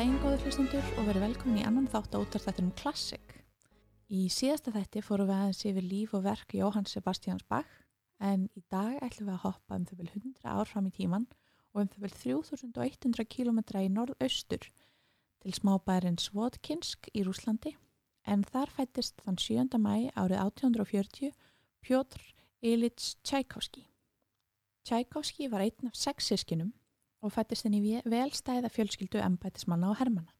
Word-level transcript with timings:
daginn 0.00 0.20
góður 0.22 0.44
hlustendur 0.46 0.86
og 0.96 1.08
verið 1.10 1.24
velkomin 1.26 1.58
í 1.60 1.62
annan 1.68 1.88
þátt 1.92 2.14
á 2.16 2.22
útvarþættinum 2.22 2.70
Classic. 2.78 3.34
Í 4.08 4.30
síðasta 4.32 4.72
þætti 4.72 5.02
fórum 5.04 5.28
við 5.28 5.34
aðeins 5.36 5.60
yfir 5.68 5.84
líf 5.84 6.14
og 6.16 6.22
verk 6.24 6.54
Jóhann 6.56 6.88
Sebastians 6.88 7.44
Bach 7.52 7.68
en 8.16 8.46
í 8.56 8.62
dag 8.72 8.94
ætlum 9.04 9.28
við 9.28 9.34
að 9.34 9.42
hoppa 9.42 9.76
um 9.76 9.84
þau 9.84 9.98
vel 9.98 10.08
100 10.08 10.48
ár 10.54 10.70
fram 10.70 10.88
í 10.88 10.94
tíman 10.96 11.26
og 11.74 11.82
um 11.82 11.92
þau 11.92 12.00
vel 12.06 12.12
3100 12.16 13.28
km 13.28 13.60
í 13.82 13.92
norðaustur 13.98 14.64
til 15.44 15.56
smábærin 15.58 16.16
Svodkinsk 16.16 17.12
í 17.12 17.26
Rúslandi 17.28 17.76
en 18.24 18.48
þar 18.48 18.72
fættist 18.78 19.20
þann 19.26 19.36
7. 19.36 19.68
mæ 19.76 20.08
árið 20.16 20.40
1840 20.46 21.36
Pjótr 21.84 22.24
Ilits 22.64 23.18
Tchaikovsky. 23.20 23.84
Tchaikovsky 24.80 25.52
var 25.52 25.68
einn 25.68 25.92
af 25.92 26.00
sex 26.08 26.32
sískinum 26.32 26.72
og 27.22 27.32
fættist 27.32 27.66
henni 27.66 28.00
velstæða 28.04 28.68
fjölskyldu 28.72 29.20
embætismanna 29.24 29.90
og 29.90 29.98
hermana. 29.98 30.32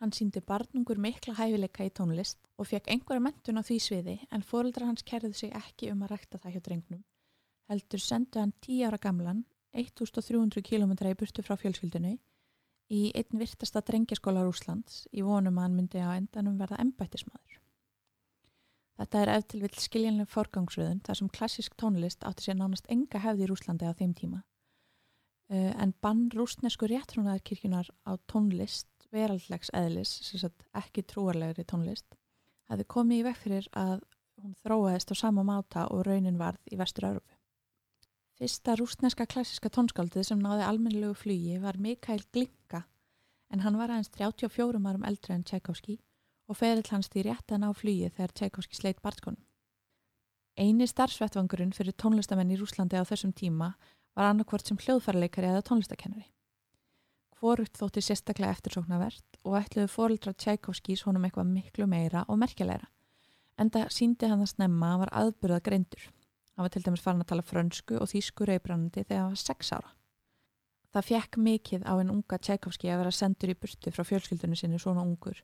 Hann 0.00 0.12
síndi 0.12 0.40
barnungur 0.40 0.98
mikla 0.98 1.34
hæfileika 1.38 1.86
í 1.86 1.90
tónlist 1.98 2.38
og 2.58 2.66
fekk 2.66 2.90
einhverja 2.92 3.22
mentun 3.24 3.60
á 3.60 3.62
því 3.62 3.78
sviði 3.80 4.16
en 4.34 4.42
fóreldra 4.42 4.88
hans 4.90 5.06
kerði 5.06 5.32
sig 5.38 5.54
ekki 5.54 5.90
um 5.92 6.02
að 6.02 6.14
rækta 6.14 6.40
það 6.42 6.56
hjá 6.56 6.62
drengnum. 6.68 7.04
Heldur 7.70 8.02
sendu 8.02 8.40
hann 8.42 8.52
10 8.66 8.84
ára 8.88 8.98
gamlan, 9.00 9.44
1300 9.72 10.62
km 10.66 10.92
í 10.92 11.14
burtu 11.16 11.42
frá 11.46 11.56
fjölskyldinu, 11.56 12.18
í 12.90 13.00
einn 13.16 13.40
virtasta 13.40 13.80
drengjaskóla 13.80 14.44
Rúslands 14.44 15.06
í 15.12 15.22
vonum 15.24 15.58
að 15.58 15.68
hann 15.68 15.76
myndi 15.78 16.02
á 16.04 16.12
endanum 16.18 16.58
verða 16.60 16.82
embætismadur. 16.84 17.60
Þetta 18.98 19.22
er 19.22 19.32
eftir 19.38 19.62
vil 19.64 19.72
skiljanlega 19.82 20.30
forgangsröðun 20.30 21.00
þar 21.06 21.18
sem 21.18 21.30
klassisk 21.38 21.78
tónlist 21.80 22.26
átti 22.28 22.46
sér 22.46 22.58
nánast 22.60 22.90
enga 22.92 23.22
hefði 23.24 23.46
í 23.46 23.48
Rúslandi 23.50 23.88
á 23.88 23.96
þeim 23.96 24.12
tíma. 24.14 24.44
Uh, 25.52 25.72
en 25.76 25.92
bann 26.00 26.30
rúsnesku 26.32 26.88
réttrúnaðarkirkjunar 26.88 27.90
á 28.08 28.16
tónlist 28.30 28.88
veraldlegs 29.12 29.70
eðlis, 29.76 30.16
sagt, 30.24 30.64
ekki 30.72 31.04
trúarlegri 31.04 31.66
tónlist, 31.68 32.16
hefði 32.70 32.86
komið 32.94 33.20
í 33.20 33.26
vekk 33.28 33.40
fyrir 33.42 33.68
að 33.76 33.98
hún 34.40 34.56
þróaðist 34.64 35.12
á 35.12 35.14
sama 35.20 35.44
máta 35.46 35.86
og 35.92 36.06
raunin 36.08 36.40
varð 36.40 36.72
í 36.72 36.78
vestur-Európu. 36.80 37.36
Fyrsta 38.34 38.74
rúsneska 38.80 39.28
klassiska 39.30 39.70
tónskaldið 39.70 40.26
sem 40.26 40.40
náði 40.42 40.64
almennilegu 40.66 41.14
flugi 41.14 41.60
var 41.62 41.78
Mikael 41.78 42.24
Glinka 42.32 42.82
en 43.54 43.62
hann 43.62 43.78
var 43.78 43.92
aðeins 43.92 44.10
34 44.16 44.80
árum 44.80 45.06
eldri 45.06 45.36
en 45.36 45.44
Tchaikovsky 45.46 46.00
og 46.50 46.58
ferill 46.58 46.88
hans 46.90 47.08
því 47.12 47.28
rétt 47.28 47.54
að 47.54 47.62
ná 47.62 47.68
flugi 47.76 48.10
þegar 48.16 48.34
Tchaikovsky 48.34 48.80
sleitt 48.80 49.02
bartkonum. 49.04 49.44
Eini 50.58 50.86
starfsvettvangurinn 50.90 51.74
fyrir 51.74 51.94
tónlistamenn 51.98 52.50
í 52.54 52.58
Rúslandi 52.58 52.98
á 52.98 53.06
þessum 53.06 53.32
tíma 53.34 53.74
var 54.14 54.30
annarkvort 54.30 54.66
sem 54.68 54.78
hljóðfærleikari 54.80 55.50
eða 55.50 55.62
tónlistakennari. 55.68 56.26
Hvorugt 57.38 57.78
þótti 57.78 58.02
sérstaklega 58.04 58.54
eftirsóknarvert 58.54 59.38
og 59.44 59.56
ætluðu 59.60 59.90
fórildra 59.92 60.32
Tchaikovskys 60.32 61.04
honum 61.08 61.26
eitthvað 61.26 61.50
miklu 61.50 61.88
meira 61.90 62.24
og 62.28 62.38
merkjaleira. 62.40 62.88
Enda 63.60 63.86
síndi 63.92 64.30
hann 64.30 64.42
að 64.42 64.54
snemma 64.54 64.86
að 64.86 64.92
hann 64.92 65.02
var 65.04 65.14
aðburðað 65.20 65.64
greindur. 65.68 66.06
Hann 66.54 66.66
var 66.66 66.72
til 66.74 66.84
dæmis 66.86 67.02
farin 67.04 67.24
að 67.24 67.30
tala 67.32 67.46
frönsku 67.46 67.98
og 68.00 68.10
þýsku 68.10 68.48
reybrannandi 68.48 69.04
þegar 69.04 69.24
hann 69.26 69.34
var 69.34 69.42
sex 69.42 69.74
ára. 69.74 69.90
Það 70.94 71.08
fjekk 71.10 71.40
mikið 71.48 71.88
á 71.90 71.92
einn 71.98 72.14
unga 72.14 72.38
Tchaikovsky 72.38 72.88
að 72.88 73.02
vera 73.02 73.14
sendur 73.14 73.50
í 73.50 73.58
burtu 73.58 73.90
frá 73.90 74.06
fjölskyldunum 74.06 74.58
sinni 74.58 74.78
svona 74.78 75.02
ungur 75.02 75.42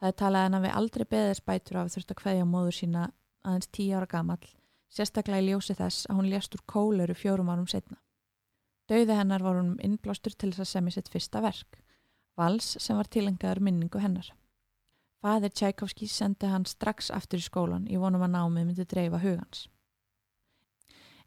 Það 0.00 0.08
er 0.08 0.16
talað 0.16 0.46
en 0.48 0.56
að 0.56 0.62
við 0.64 0.76
aldrei 0.78 1.02
beðis 1.12 1.42
bætur 1.44 1.76
af 1.76 1.88
þurft 1.92 2.12
að 2.14 2.20
hveðja 2.22 2.44
móður 2.48 2.76
sína 2.78 3.02
aðeins 3.44 3.68
tíu 3.76 3.96
ára 3.98 4.06
gamall, 4.08 4.46
sérstaklega 4.90 5.42
í 5.42 5.50
ljósi 5.50 5.76
þess 5.78 6.08
að 6.10 6.18
hún 6.18 6.30
lést 6.32 6.54
úr 6.56 6.64
kóleru 6.66 7.14
fjórum 7.14 7.50
árum 7.52 7.68
setna. 7.70 7.98
Dauði 8.90 9.14
hennar 9.14 9.42
var 9.46 9.60
hún 9.60 9.76
innblástur 9.86 10.34
til 10.34 10.50
þess 10.50 10.66
að 10.66 10.72
semja 10.72 10.96
sitt 10.96 11.10
fyrsta 11.12 11.42
verk, 11.44 11.78
vals 12.38 12.74
sem 12.82 12.98
var 12.98 13.06
tilengaður 13.06 13.62
minningu 13.62 14.02
hennar. 14.02 14.32
Fadir 15.20 15.52
Tchaikovsky 15.52 16.08
sendi 16.08 16.48
hann 16.48 16.64
strax 16.66 17.10
aftur 17.14 17.38
í 17.38 17.44
skólan 17.44 17.86
í 17.86 17.98
vonum 18.00 18.24
að 18.24 18.34
námið 18.34 18.66
myndi 18.66 18.86
dreifa 18.88 19.20
hugans. 19.22 19.68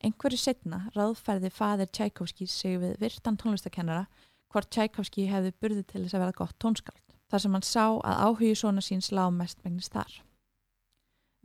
Einhverju 0.04 0.40
setna 0.42 0.90
ráðferði 0.98 1.52
fadir 1.54 1.88
Tchaikovsky 1.88 2.48
sig 2.50 2.80
við 2.82 2.98
virtan 3.00 3.38
tónlistakennara 3.40 4.08
hvort 4.52 4.72
Tchaikovsky 4.74 5.30
hefði 5.30 5.54
burði 5.62 5.86
til 5.86 6.02
þess 6.04 6.18
að 6.18 6.26
vera 6.26 6.38
gott 6.42 6.58
tónskald 6.60 7.16
þar 7.32 7.46
sem 7.46 7.56
hann 7.56 7.66
sá 7.66 7.86
að 7.86 8.20
áhugi 8.26 8.58
svona 8.60 8.84
síns 8.84 9.14
lág 9.14 9.32
mestmengnis 9.38 9.94
þar. 9.94 10.12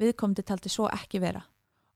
Viðkomdi 0.00 0.42
taldi 0.42 0.72
svo 0.72 0.88
ekki 0.90 1.22
vera 1.22 1.44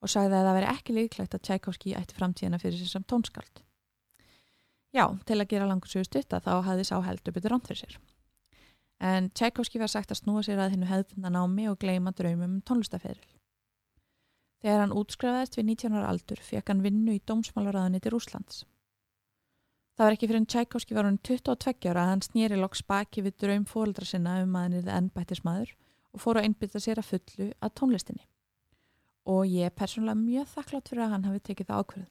og 0.03 0.11
sagði 0.11 0.39
að 0.39 0.49
það 0.49 0.57
veri 0.59 0.71
ekki 0.73 0.97
líklegt 0.97 1.37
að 1.37 1.45
Tchaikovsky 1.47 1.95
ætti 1.99 2.17
framtíðina 2.19 2.59
fyrir 2.63 2.81
sér 2.81 2.91
sem 2.97 3.05
tónskald. 3.07 3.63
Já, 4.93 5.07
til 5.25 5.39
að 5.39 5.49
gera 5.55 5.69
langur 5.71 5.89
sögu 5.89 6.05
stutta 6.09 6.43
þá 6.43 6.57
hafði 6.67 6.89
sá 6.89 6.97
heldur 7.07 7.37
betur 7.37 7.55
ránt 7.55 7.69
fyrir 7.71 7.85
sér. 7.85 8.01
En 9.03 9.31
Tchaikovsky 9.31 9.81
var 9.83 9.91
sagt 9.91 10.13
að 10.13 10.21
snúa 10.21 10.43
sér 10.47 10.61
að 10.63 10.75
hennu 10.75 10.91
hefðbunda 10.91 11.31
námi 11.33 11.69
og 11.71 11.79
gleima 11.81 12.13
draumum 12.15 12.59
um 12.59 12.59
tónlistaferil. 12.67 13.23
Þegar 14.63 14.85
hann 14.85 14.95
útskrifaðist 14.95 15.57
við 15.59 15.67
19 15.73 15.97
ára 15.97 16.11
aldur 16.13 16.43
fekk 16.43 16.71
hann 16.71 16.85
vinnu 16.85 17.17
í 17.17 17.23
dómsmálaráðinni 17.27 18.03
til 18.03 18.15
Úslands. 18.19 18.63
Það 19.99 20.07
var 20.07 20.17
ekki 20.17 20.29
fyrir 20.29 20.41
en 20.43 20.51
Tchaikovsky 20.51 20.95
var 20.97 21.09
hann 21.09 21.19
22 21.19 21.91
ára 21.91 22.05
að 22.05 22.13
hann 22.13 22.27
snýri 22.27 22.61
loks 22.61 22.85
baki 22.87 23.25
við 23.27 23.41
draum 23.43 23.67
fóldra 23.69 24.07
sinna 24.09 24.39
um 24.45 24.55
að 24.57 24.69
hann 24.69 24.77
er 24.79 24.93
ennbættismadur 25.01 25.75
og 26.13 26.23
fór 26.23 26.39
að 26.39 26.49
einbytta 26.49 26.81
sér 26.83 27.01
að 27.03 27.11
fullu 27.11 27.49
að 27.59 27.75
tónlistinni. 27.81 28.25
Og 29.31 29.47
ég 29.47 29.69
er 29.69 29.77
persónulega 29.77 30.19
mjög 30.19 30.49
þakklátt 30.57 30.89
fyrir 30.91 31.05
að 31.05 31.13
hann 31.15 31.29
hafi 31.29 31.45
tekið 31.47 31.69
það 31.69 31.83
ákveð. 31.85 32.09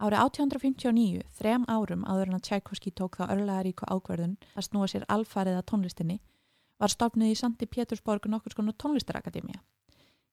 Árið 0.00 0.22
1859, 0.24 1.24
þrem 1.36 1.64
árum 1.68 2.06
áður 2.08 2.30
en 2.30 2.36
að 2.38 2.46
Tchaikovsky 2.46 2.90
tók 2.96 3.18
þá 3.20 3.34
örlaðaríku 3.34 3.84
ákverðun 3.84 4.38
að 4.56 4.64
snúa 4.64 4.86
sér 4.88 5.04
alfarið 5.12 5.58
að 5.58 5.66
tónlistinni, 5.68 6.16
var 6.80 6.88
stofnuð 6.88 7.34
í 7.34 7.36
Sandi 7.36 7.68
Pétursborg 7.68 8.24
nokkur 8.32 8.54
skonu 8.54 8.72
tónlistarakademia. 8.80 9.60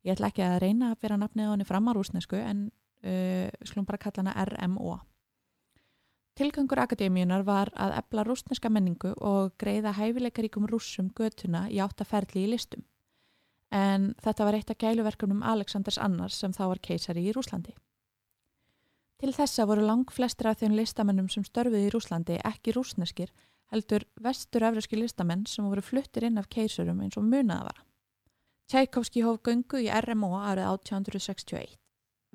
Ég 0.07 0.15
ætla 0.15 0.29
ekki 0.31 0.45
að 0.45 0.61
reyna 0.63 0.93
að 0.93 1.01
vera 1.03 1.17
nafnið 1.19 1.49
á 1.49 1.51
henni 1.51 1.67
fram 1.67 1.89
á 1.89 1.91
rúsnesku 1.97 2.39
en 2.39 2.61
uh, 3.03 3.49
slum 3.67 3.87
bara 3.89 3.99
kalla 3.99 4.23
hana 4.23 4.45
RMO. 4.47 4.93
Tilgangur 6.37 6.79
akademíunar 6.85 7.43
var 7.43 7.73
að 7.75 7.97
ebla 7.97 8.23
rúsneska 8.23 8.69
menningu 8.71 9.11
og 9.19 9.57
greiða 9.59 9.91
hæfileikaríkum 9.97 10.69
rússum 10.69 11.09
götuna 11.17 11.65
í 11.67 11.81
áttaferli 11.83 12.45
í 12.45 12.51
listum. 12.53 12.85
En 13.73 14.13
þetta 14.23 14.47
var 14.47 14.55
eitt 14.55 14.71
af 14.71 14.79
gæluverkunum 14.79 15.43
Aleksandrs 15.43 15.99
Annars 15.99 16.37
sem 16.39 16.55
þá 16.55 16.63
var 16.69 16.79
keisari 16.79 17.25
í 17.27 17.33
Rúslandi. 17.35 17.73
Til 19.17 19.33
þessa 19.33 19.65
voru 19.65 19.81
lang 19.81 20.11
flestir 20.13 20.51
af 20.51 20.59
þeim 20.59 20.75
listamennum 20.77 21.29
sem 21.33 21.45
störfuði 21.45 21.87
í 21.87 21.93
Rúslandi 21.93 22.37
ekki 22.45 22.75
rúsneskir 22.75 23.31
heldur 23.73 24.05
vestur-efriski 24.23 24.99
listamenn 24.99 25.47
sem 25.49 25.65
voru 25.65 25.81
fluttir 25.81 26.27
inn 26.27 26.37
af 26.37 26.49
keisurum 26.53 27.01
eins 27.01 27.17
og 27.17 27.25
munaða 27.25 27.67
vara. 27.67 27.83
Tchaikovsky 28.67 29.23
hóf 29.25 29.41
göngu 29.47 29.81
í 29.81 29.89
RMO 29.89 30.35
árið 30.37 30.69
1861. 30.69 31.75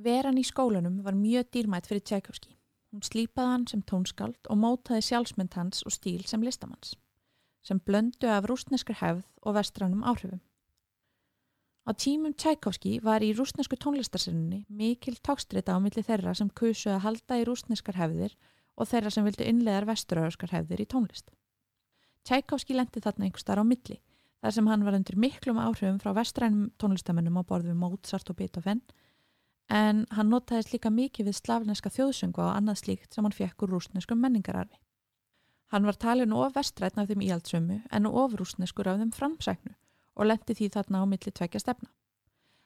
Veran 0.03 0.41
í 0.41 0.45
skólanum 0.49 1.03
var 1.05 1.15
mjög 1.15 1.51
dýrmætt 1.55 1.87
fyrir 1.87 2.03
Tchaikovsky. 2.03 2.57
Hún 2.93 3.05
slípaði 3.07 3.53
hann 3.53 3.67
sem 3.69 3.83
tónskald 3.89 4.51
og 4.51 4.59
mótaði 4.59 5.05
sjálfsmynd 5.07 5.55
hans 5.57 5.85
og 5.87 5.95
stíl 5.95 6.25
sem 6.29 6.43
listamanns, 6.45 6.97
sem 7.65 7.81
blöndu 7.81 8.29
af 8.29 8.49
rúsneskar 8.49 8.99
hefð 9.01 9.23
og 9.43 9.57
vestrannum 9.57 10.03
áhrifum. 10.05 10.43
Á 11.83 11.91
tímum 11.99 12.31
Tchaikovsky 12.39 13.01
var 13.03 13.25
í 13.27 13.33
rúsnesku 13.35 13.75
tónlistarsinninni 13.75 14.61
mikil 14.71 15.17
tákstrita 15.19 15.75
á 15.75 15.83
milli 15.83 16.05
þeirra 16.07 16.31
sem 16.39 16.51
kusu 16.55 16.93
að 16.95 17.03
halda 17.03 17.39
í 17.41 17.47
rúsneskar 17.49 17.99
hefðir 17.99 18.37
og 18.79 18.87
þeirra 18.87 19.11
sem 19.11 19.27
vildu 19.27 19.49
innlegar 19.51 19.89
vesturöðarskar 19.91 20.55
hefðir 20.55 20.85
í 20.85 20.87
tónlist. 20.87 21.35
Tchaikovsky 22.23 22.77
lendi 22.79 23.03
þarna 23.03 23.27
einhver 23.27 23.43
starf 23.43 23.67
á 23.67 23.67
milli 23.67 23.99
þar 24.39 24.55
sem 24.55 24.71
hann 24.71 24.87
var 24.87 24.95
undir 24.95 25.19
miklum 25.19 25.59
áhrifum 25.59 25.99
frá 25.99 26.15
vestrænum 26.15 26.71
tónlistamennum 26.79 27.43
á 27.43 27.49
borð 27.51 27.73
við 27.73 27.81
Mozart 27.83 28.31
og 28.31 28.39
Beethoven 28.39 28.87
en 29.67 30.07
hann 30.15 30.31
notaðist 30.31 30.71
líka 30.71 30.95
mikið 30.95 31.33
við 31.33 31.41
slavneska 31.41 31.91
þjóðsöngu 31.91 32.47
og 32.47 32.55
annað 32.55 32.85
slíkt 32.85 33.11
sem 33.11 33.27
hann 33.27 33.35
fekk 33.35 33.67
úr 33.67 33.75
rúsneskum 33.75 34.23
menningararfi. 34.23 34.79
Hann 35.75 35.87
var 35.89 35.99
talin 35.99 36.35
of 36.37 36.55
vestrætn 36.55 37.03
af 37.03 37.11
þeim 37.11 37.27
íhaldsömu 37.27 37.83
en 37.91 38.07
of 38.07 38.39
rúsneskur 38.39 38.87
af 38.87 39.03
þeim 39.03 39.15
framsæknu 39.19 39.75
og 40.17 40.29
lendi 40.29 40.55
því 40.55 40.69
þarna 40.77 41.03
á 41.03 41.05
milli 41.09 41.33
tvekja 41.33 41.61
stefna. 41.61 41.91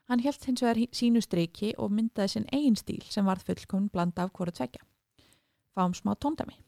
Hann 0.07 0.23
held 0.23 0.45
hins 0.47 0.63
vegar 0.63 0.79
sínu 0.95 1.23
streiki 1.23 1.73
og 1.79 1.91
myndaði 1.91 2.37
sinn 2.37 2.51
eigin 2.53 2.79
stíl 2.79 3.03
sem 3.11 3.27
varð 3.27 3.47
fullkomn 3.49 3.89
blanda 3.91 4.27
af 4.27 4.33
hvora 4.33 4.55
tvekja. 4.55 4.83
Fáum 5.75 5.95
smá 5.95 6.15
tóndami. 6.15 6.61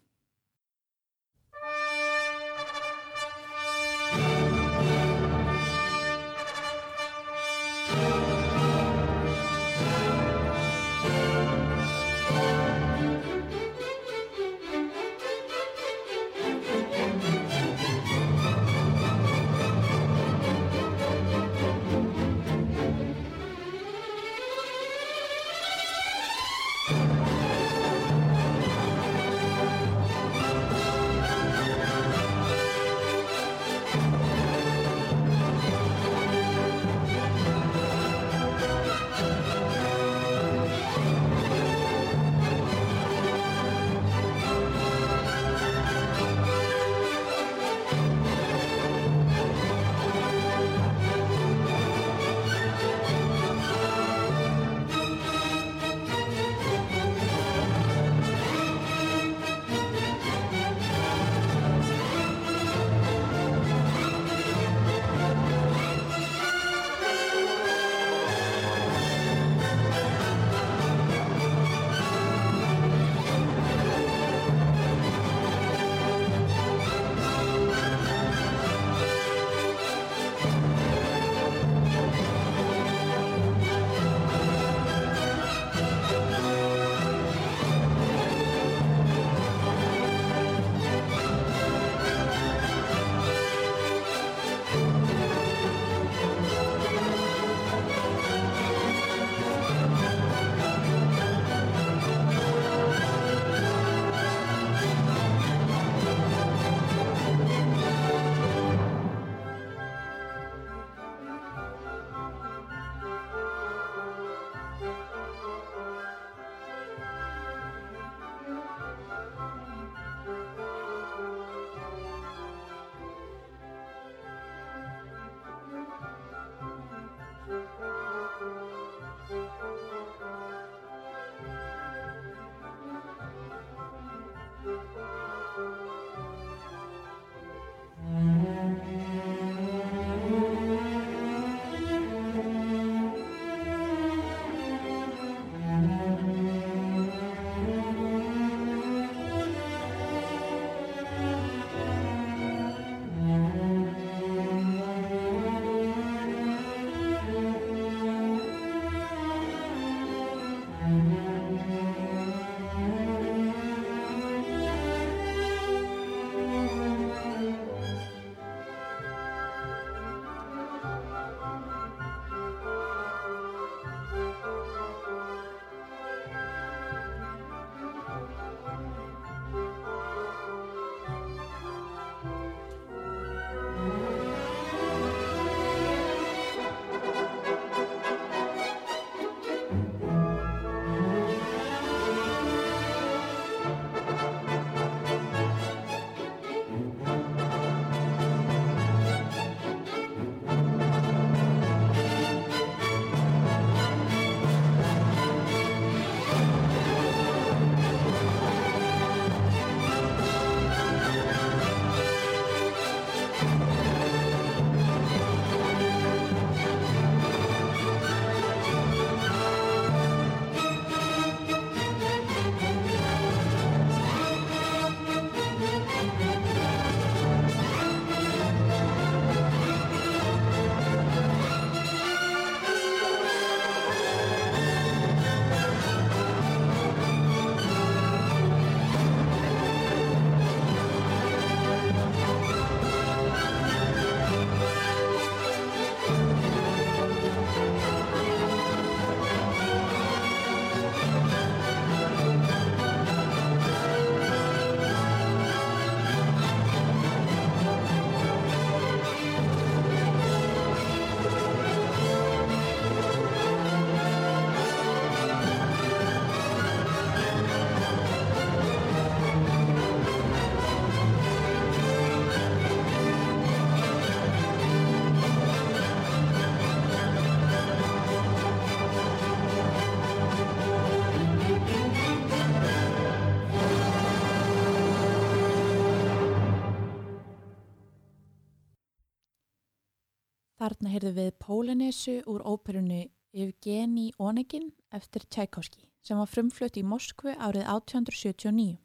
Þarna 290.89 291.01
heyrðu 291.03 291.11
við 291.19 291.33
Pólinesu 291.45 292.13
úr 292.33 292.45
óperunni 292.49 293.11
Evgeni 293.37 294.07
Onegin 294.17 294.71
eftir 294.97 295.21
Tchaikovsky 295.29 295.83
sem 296.01 296.17
var 296.17 296.31
frumflutt 296.33 296.79
í 296.81 296.83
Moskvu 296.83 297.35
árið 297.37 297.67
1879. 297.69 298.79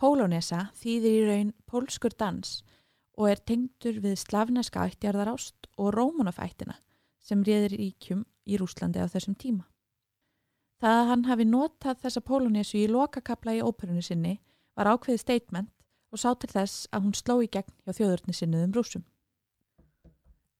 Pólonesa 0.00 0.62
þýðir 0.80 1.16
í 1.18 1.26
raun 1.28 1.50
pólskur 1.68 2.16
dans 2.16 2.62
og 3.20 3.28
er 3.28 3.42
tengdur 3.44 3.98
við 4.00 4.16
slavneska 4.22 4.86
ættjarðarást 4.88 5.68
og 5.76 5.90
rómanofættina 5.92 6.78
sem 7.20 7.42
réðir 7.44 7.76
ríkjum 7.76 8.22
í 8.48 8.56
Rúslandi 8.56 9.04
á 9.04 9.12
þessum 9.12 9.36
tíma. 9.36 9.66
Það 10.80 11.02
að 11.02 11.10
hann 11.10 11.26
hafi 11.28 11.48
notað 11.50 12.00
þessa 12.06 12.22
Pólonesu 12.24 12.78
í 12.80 12.86
lokakabla 12.88 13.58
í 13.58 13.60
óperunni 13.60 14.06
sinni 14.08 14.38
var 14.72 14.88
ákveðið 14.94 15.20
statement 15.20 15.68
og 16.08 16.24
sá 16.24 16.32
til 16.32 16.48
þess 16.54 16.88
að 16.96 17.10
hún 17.10 17.20
sló 17.20 17.42
í 17.44 17.50
gegn 17.52 17.76
hjá 17.84 17.92
þjóðurni 18.00 18.38
sinniðum 18.40 18.72
rúsum. 18.78 19.04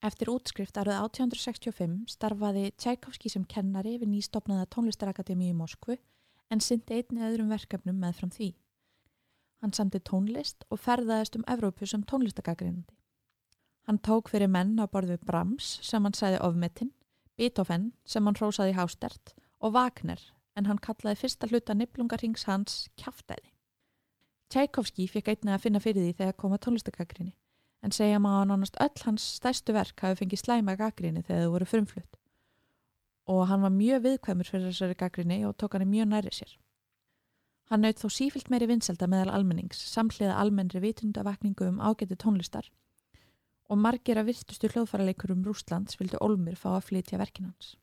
Eftir 0.05 0.29
útskrift 0.29 0.77
árið 0.77 0.93
1865 0.99 2.11
starfaði 2.13 2.69
Tchaikovsky 2.77 3.31
sem 3.33 3.45
kennari 3.49 3.95
við 3.97 4.11
nýstopnaða 4.11 4.67
tónlistarakademi 4.75 5.49
í 5.49 5.55
Moskvu 5.57 5.95
en 6.53 6.61
syndi 6.61 6.99
einni 6.99 7.25
öðrum 7.25 7.49
verkefnum 7.49 7.97
með 7.97 8.19
fram 8.19 8.33
því. 8.35 8.51
Hann 9.63 9.73
samti 9.73 10.01
tónlist 10.05 10.67
og 10.69 10.83
ferðaðist 10.83 11.39
um 11.39 11.47
Evrópu 11.49 11.89
sem 11.89 12.03
tónlistagagrinandi. 12.05 12.93
Hann 13.89 13.97
tók 14.05 14.29
fyrir 14.29 14.51
menn 14.53 14.77
á 14.77 14.85
borðu 14.85 15.17
Brahms 15.25 15.79
sem 15.81 16.05
hann 16.05 16.13
sæði 16.13 16.43
ofmetinn, 16.45 16.93
Beethoven 17.37 17.89
sem 18.05 18.25
hann 18.25 18.37
hrósaði 18.37 18.77
hástert 18.77 19.33
og 19.57 19.73
Wagner 19.73 20.21
en 20.57 20.69
hann 20.69 20.77
kallaði 20.77 21.23
fyrsta 21.23 21.49
hluta 21.49 21.73
niflungarings 21.73 22.45
hans 22.45 22.85
kjáftæði. 23.01 23.49
Tchaikovsky 24.53 25.09
fekk 25.09 25.33
einni 25.33 25.57
að 25.57 25.65
finna 25.65 25.81
fyrir 25.81 26.05
því 26.05 26.17
þegar 26.21 26.37
koma 26.37 26.61
tónlistagagrinni 26.61 27.33
en 27.85 27.93
segja 27.93 28.19
maður 28.19 28.43
að 28.43 28.47
nánast 28.51 28.79
öll 28.83 29.03
hans 29.05 29.25
stærstu 29.37 29.75
verk 29.75 30.01
hafi 30.01 30.23
fengið 30.23 30.43
slæma 30.43 30.77
gaggrinni 30.79 31.25
þegar 31.25 31.45
þau 31.45 31.53
voru 31.55 31.69
frumflutt 31.69 32.17
og 33.27 33.43
hann 33.49 33.63
var 33.65 33.73
mjög 33.75 34.03
viðkvæmur 34.05 34.47
fyrir 34.47 34.69
þessari 34.71 34.95
gaggrinni 34.95 35.41
og 35.47 35.57
tók 35.59 35.75
hann 35.75 35.89
mjög 35.91 36.07
næri 36.07 36.31
sér. 36.31 36.53
Hann 37.67 37.83
naut 37.83 37.99
þó 37.99 38.07
sífilt 38.07 38.47
meiri 38.49 38.69
vinselda 38.69 39.09
meðal 39.11 39.33
almennings 39.35 39.81
samhliða 39.91 40.37
almennri 40.39 40.79
vitundavakningu 40.79 41.67
um 41.67 41.81
ágæti 41.83 42.15
tónlistar 42.15 42.69
og 43.67 43.81
margir 43.83 44.15
að 44.15 44.31
virtustu 44.31 44.69
hljóðfæraleikurum 44.71 45.41
um 45.41 45.49
Rúslands 45.49 45.99
vildu 45.99 46.21
Olmir 46.23 46.55
fá 46.55 46.69
að 46.77 46.85
flytja 46.87 47.19
verkinans. 47.19 47.75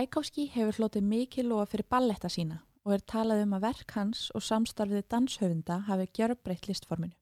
Tchaikovsky 0.00 0.46
hefur 0.48 0.78
hlotið 0.78 1.02
mikið 1.04 1.44
lofa 1.50 1.66
fyrir 1.74 1.84
balletta 1.92 2.28
sína 2.32 2.62
og 2.88 2.94
er 2.94 3.02
talað 3.12 3.42
um 3.42 3.50
að 3.58 3.66
verk 3.66 3.92
hans 3.98 4.22
og 4.32 4.40
samstarfið 4.46 5.02
danshöfunda 5.12 5.76
hafi 5.90 6.06
gjörbreytt 6.16 6.70
listforminu. 6.70 7.12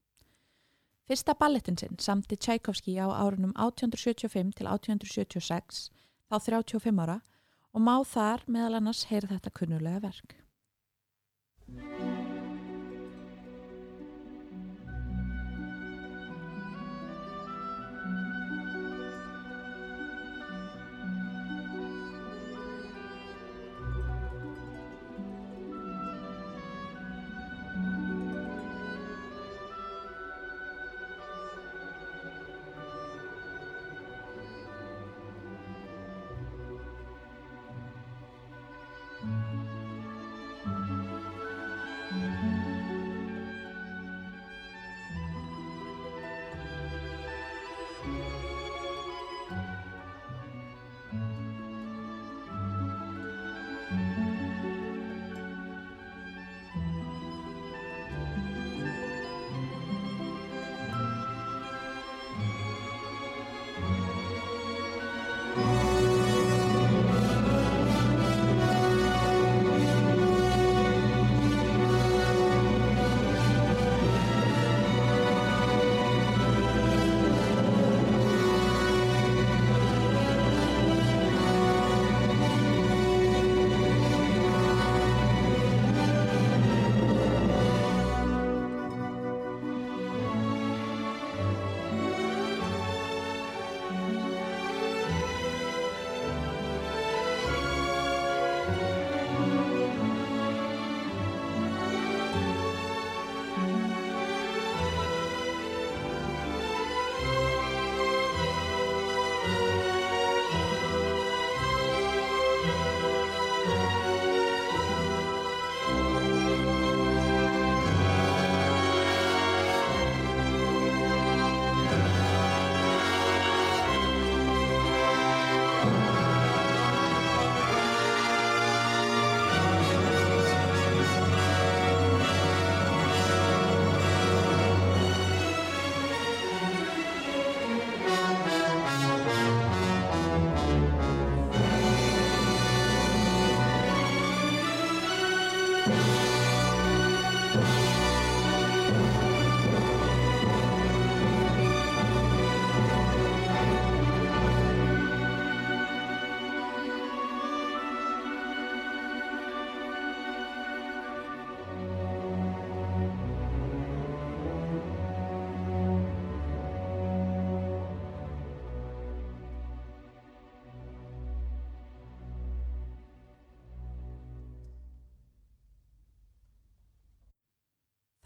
Fyrsta 1.10 1.34
ballettin 1.40 1.80
sinn 1.80 1.98
samti 1.98 2.38
Tchaikovsky 2.38 2.94
á 3.02 3.10
árunum 3.10 3.50
1875 3.58 4.54
til 4.60 4.70
1876, 4.70 5.90
þá 6.30 6.38
35 6.38 7.02
ára, 7.02 7.18
og 7.74 7.82
má 7.82 7.96
þar 8.06 8.46
meðal 8.46 8.78
annars 8.78 9.08
heyra 9.10 9.32
þetta 9.34 9.56
kunnulega 9.58 10.04
verk. 10.06 10.38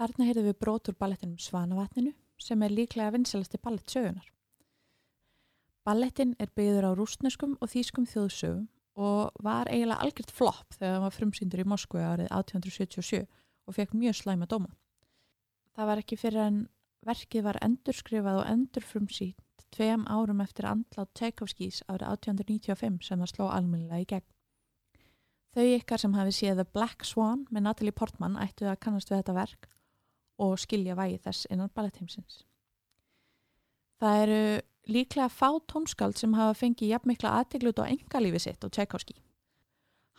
Þarna 0.02 0.24
heyrðum 0.26 0.46
við 0.48 0.56
brotur 0.58 0.94
ballettinum 0.98 1.38
Svanavatninu 1.38 2.10
sem 2.42 2.62
er 2.66 2.72
líklega 2.74 3.12
vinsalasti 3.14 3.58
ballett 3.62 3.92
sögunar. 3.92 4.24
Ballettin 5.86 6.32
er 6.42 6.48
byggður 6.58 6.88
á 6.90 6.98
rústneskum 6.98 7.52
og 7.62 7.70
þýskum 7.70 8.08
þjóðsögum 8.10 8.64
og 8.98 9.44
var 9.46 9.68
eiginlega 9.70 10.02
algjört 10.02 10.32
flopp 10.34 10.74
þegar 10.74 10.96
það 10.96 11.04
var 11.04 11.14
frumsýndur 11.14 11.62
í 11.62 11.66
Moskvu 11.70 12.02
árið 12.02 12.32
1877 12.34 13.20
og 13.22 13.76
fekk 13.76 13.94
mjög 14.00 14.16
slæma 14.18 14.48
dóma. 14.50 14.72
Það 15.78 15.88
var 15.92 16.02
ekki 16.02 16.18
fyrir 16.18 16.42
en 16.48 16.58
verkið 17.06 17.46
var 17.46 17.58
endurskrifað 17.62 18.40
og 18.40 18.50
endurfrumsýnt 18.56 19.66
tveim 19.70 20.02
árum 20.10 20.42
eftir 20.42 20.66
andlátt 20.66 21.12
Tchaikovskis 21.14 21.84
árið 21.86 22.08
1895 22.08 23.06
sem 23.06 23.22
það 23.22 23.30
sló 23.36 23.52
alminnilega 23.52 24.02
í 24.02 24.08
gegn. 24.16 24.26
Þau 25.54 25.68
ykkar 25.76 26.02
sem 26.02 26.18
hafi 26.18 26.34
séð 26.34 26.58
The 26.58 26.66
Black 26.74 27.06
Swan 27.06 27.46
með 27.54 27.68
Natalie 27.68 27.94
Portman 27.94 28.40
ættu 28.42 28.66
að 28.66 28.80
kannast 28.82 29.14
við 29.14 29.22
þetta 29.22 29.38
verk 29.38 29.70
og 30.38 30.58
skilja 30.58 30.96
vægi 30.96 31.18
þess 31.24 31.48
innan 31.50 31.70
ballettheimsins. 31.74 32.42
Það 34.02 34.22
eru 34.22 34.38
líklega 34.90 35.28
fá 35.30 35.48
tónskald 35.70 36.18
sem 36.18 36.32
hafa 36.34 36.56
fengið 36.58 36.94
jafnmikla 36.94 37.36
aðteglut 37.40 37.78
á 37.78 37.86
engalífi 37.86 38.40
sitt 38.42 38.64
og 38.64 38.72
Tchaikovsky. 38.72 39.14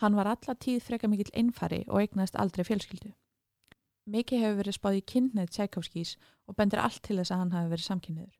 Hann 0.01 0.15
var 0.15 0.29
alla 0.31 0.55
tíð 0.55 0.79
freka 0.83 1.07
mikill 1.07 1.33
einfari 1.35 1.83
og 1.87 1.99
eignast 2.01 2.37
aldrei 2.39 2.63
fjölskyldu. 2.67 3.11
Mikið 4.09 4.41
hefur 4.43 4.57
verið 4.61 4.77
spáð 4.77 4.99
í 4.99 5.03
kynneið 5.11 5.51
Tchaikovskys 5.51 6.15
og 6.47 6.55
bendir 6.55 6.81
allt 6.83 7.03
til 7.03 7.19
þess 7.19 7.31
að 7.31 7.43
hann 7.43 7.53
hafi 7.55 7.73
verið 7.73 7.87
samkynniður. 7.89 8.39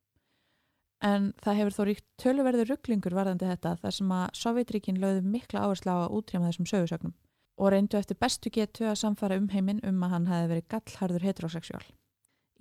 En 1.04 1.32
það 1.44 1.58
hefur 1.60 1.76
þó 1.76 1.84
ríkt 1.88 2.06
töluverður 2.20 2.70
rugglingur 2.72 3.16
varðandi 3.16 3.48
þetta 3.48 3.76
þar 3.82 3.96
sem 3.98 4.12
að 4.16 4.26
Sovjetríkin 4.40 5.00
lögðu 5.00 5.24
mikla 5.28 5.64
áherslu 5.66 5.92
á 5.92 5.98
að 6.04 6.16
útrýma 6.18 6.50
þessum 6.50 6.68
sögursögnum 6.70 7.14
og 7.56 7.70
reyndu 7.72 7.98
eftir 7.98 8.18
bestu 8.20 8.50
getu 8.50 8.86
að 8.88 9.00
samfara 9.02 9.36
um 9.38 9.50
heiminn 9.52 9.82
um 9.86 10.02
að 10.02 10.14
hann 10.14 10.30
hefði 10.30 10.50
verið 10.52 10.70
gallharður 10.74 11.26
heteroseksjál. 11.28 11.84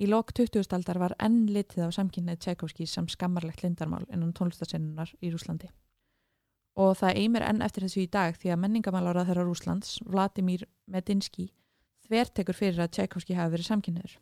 Í 0.02 0.10
lok 0.10 0.34
20. 0.34 0.66
aldar 0.74 1.00
var 1.02 1.14
enn 1.22 1.46
litið 1.54 1.86
á 1.86 1.90
samkynnið 1.94 2.40
Tchaikovsky 2.42 2.88
sem 2.90 3.08
skammarlegt 3.10 3.62
lindarmál 3.62 4.06
innan 4.10 4.34
tónlistasennunar 4.34 5.14
í 5.22 5.30
Rúslandi. 5.34 5.70
Og 6.82 6.96
það 6.98 7.20
eimir 7.22 7.46
enn 7.46 7.62
eftir 7.62 7.86
þessu 7.86 8.02
í 8.02 8.10
dag 8.10 8.38
því 8.42 8.54
að 8.54 8.62
menningamálára 8.64 9.26
þeirra 9.28 9.46
Rúslands, 9.46 10.00
Vladimir 10.10 10.66
Medinsky, 10.90 11.52
þvertekur 12.08 12.58
fyrir 12.58 12.82
að 12.82 12.96
Tchaikovsky 12.98 13.38
hafi 13.38 13.54
verið 13.54 13.70
samkynniður. 13.70 14.16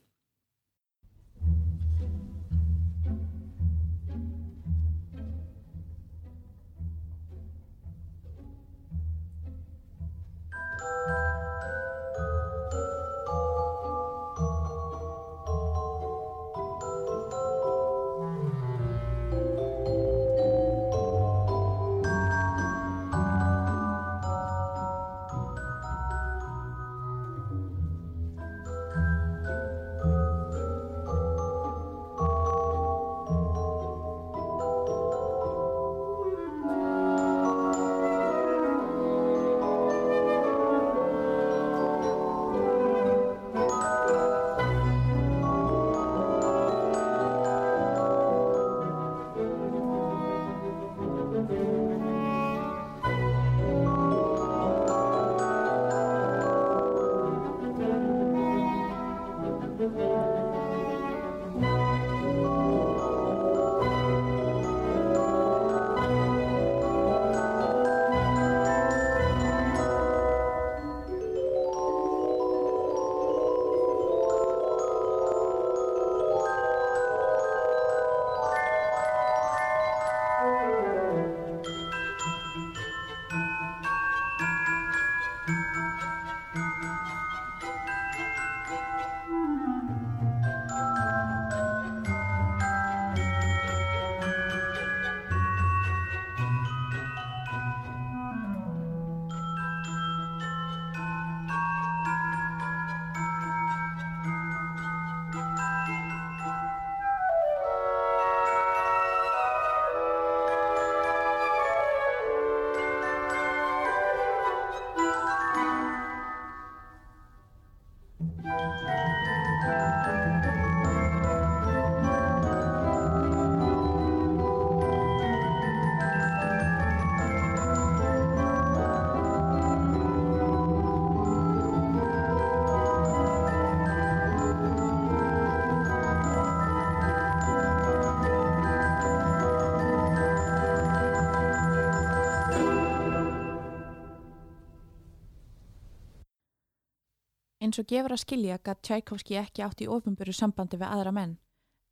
Og 147.82 147.90
gefur 147.90 148.14
að 148.14 148.24
skilja 148.24 148.60
gætt 148.62 148.84
Tchaikovsky 148.86 149.38
ekki 149.42 149.64
átt 149.66 149.82
í 149.82 149.90
ofinböru 149.90 150.34
sambandi 150.36 150.78
við 150.80 150.92
aðra 150.92 151.14
menn, 151.16 151.38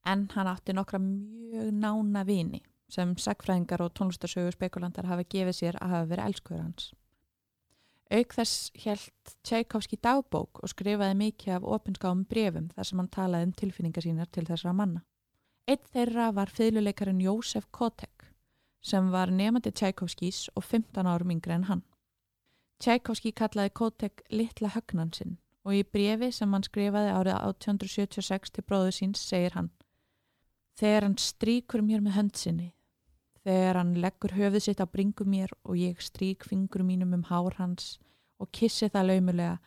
en 0.06 0.28
hann 0.36 0.49
átti 0.52 0.75
nokkra 0.75 1.02
mjög 1.02 1.71
nána 1.73 2.23
vini 2.28 2.62
sem 2.89 3.13
sagfræðingar 3.17 3.84
og 3.86 3.93
tónlistarsögur 3.97 4.56
spekulandar 4.56 5.10
hafa 5.10 5.25
gefið 5.30 5.58
sér 5.58 5.78
að 5.82 5.93
hafa 5.93 6.10
verið 6.10 6.30
elskuður 6.30 6.63
hans. 6.63 6.88
Auk 8.10 8.34
þess 8.34 8.71
helt 8.86 9.34
Tchaikovsky 9.45 9.99
dagbók 10.02 10.63
og 10.63 10.71
skrifaði 10.71 11.17
mikið 11.19 11.60
af 11.60 11.67
opinskáum 11.75 12.23
brefum 12.30 12.71
þar 12.73 12.88
sem 12.89 13.02
hann 13.02 13.12
talaði 13.13 13.49
um 13.49 13.52
tilfinningar 13.60 14.06
sínar 14.06 14.32
til 14.34 14.47
þessara 14.47 14.73
manna. 14.73 15.04
Eitt 15.69 15.86
þeirra 15.93 16.32
var 16.34 16.49
fylguleikarin 16.49 17.21
Jósef 17.21 17.67
Kotek 17.69 18.32
sem 18.82 19.12
var 19.13 19.30
nefandi 19.30 19.69
Tchaikovskys 19.75 20.47
og 20.56 20.65
15 20.65 21.06
árum 21.06 21.36
yngre 21.36 21.54
en 21.60 21.67
hann. 21.69 21.86
Tchaikovsky 22.82 23.36
kallaði 23.36 23.75
Kotek 23.78 24.25
litla 24.34 24.73
högnan 24.73 25.13
sinn 25.13 25.38
og 25.65 25.76
í 25.76 25.84
brefi 25.84 26.32
sem 26.32 26.54
hann 26.54 26.65
skrifaði 26.65 27.12
árið 27.13 27.36
1876 27.38 28.54
til 28.56 28.63
bróðu 28.65 28.95
síns 28.95 29.24
segir 29.26 29.58
hann 29.58 29.72
Þegar 30.80 31.04
hann 31.04 31.17
stríkur 31.19 31.82
mér 31.84 32.00
með 32.00 32.15
höndsinni, 32.15 32.69
þegar 33.43 33.82
hann 33.82 33.98
leggur 34.00 34.32
höfuð 34.38 34.63
sitt 34.63 34.80
á 34.80 34.88
bringu 34.88 35.26
mér 35.28 35.52
og 35.67 35.76
ég 35.76 36.00
strík 36.00 36.45
fingur 36.48 36.86
mínum 36.88 37.17
um 37.17 37.26
hár 37.28 37.58
hans 37.58 37.98
og 38.39 38.48
kissi 38.56 38.88
það 38.88 39.10
laumulega, 39.10 39.58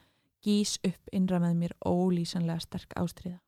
gís 0.40 0.78
upp 0.88 1.12
innra 1.12 1.42
með 1.42 1.58
mér 1.60 1.74
ólýsanlega 1.84 2.64
sterk 2.64 2.96
ástriða. 2.96 3.42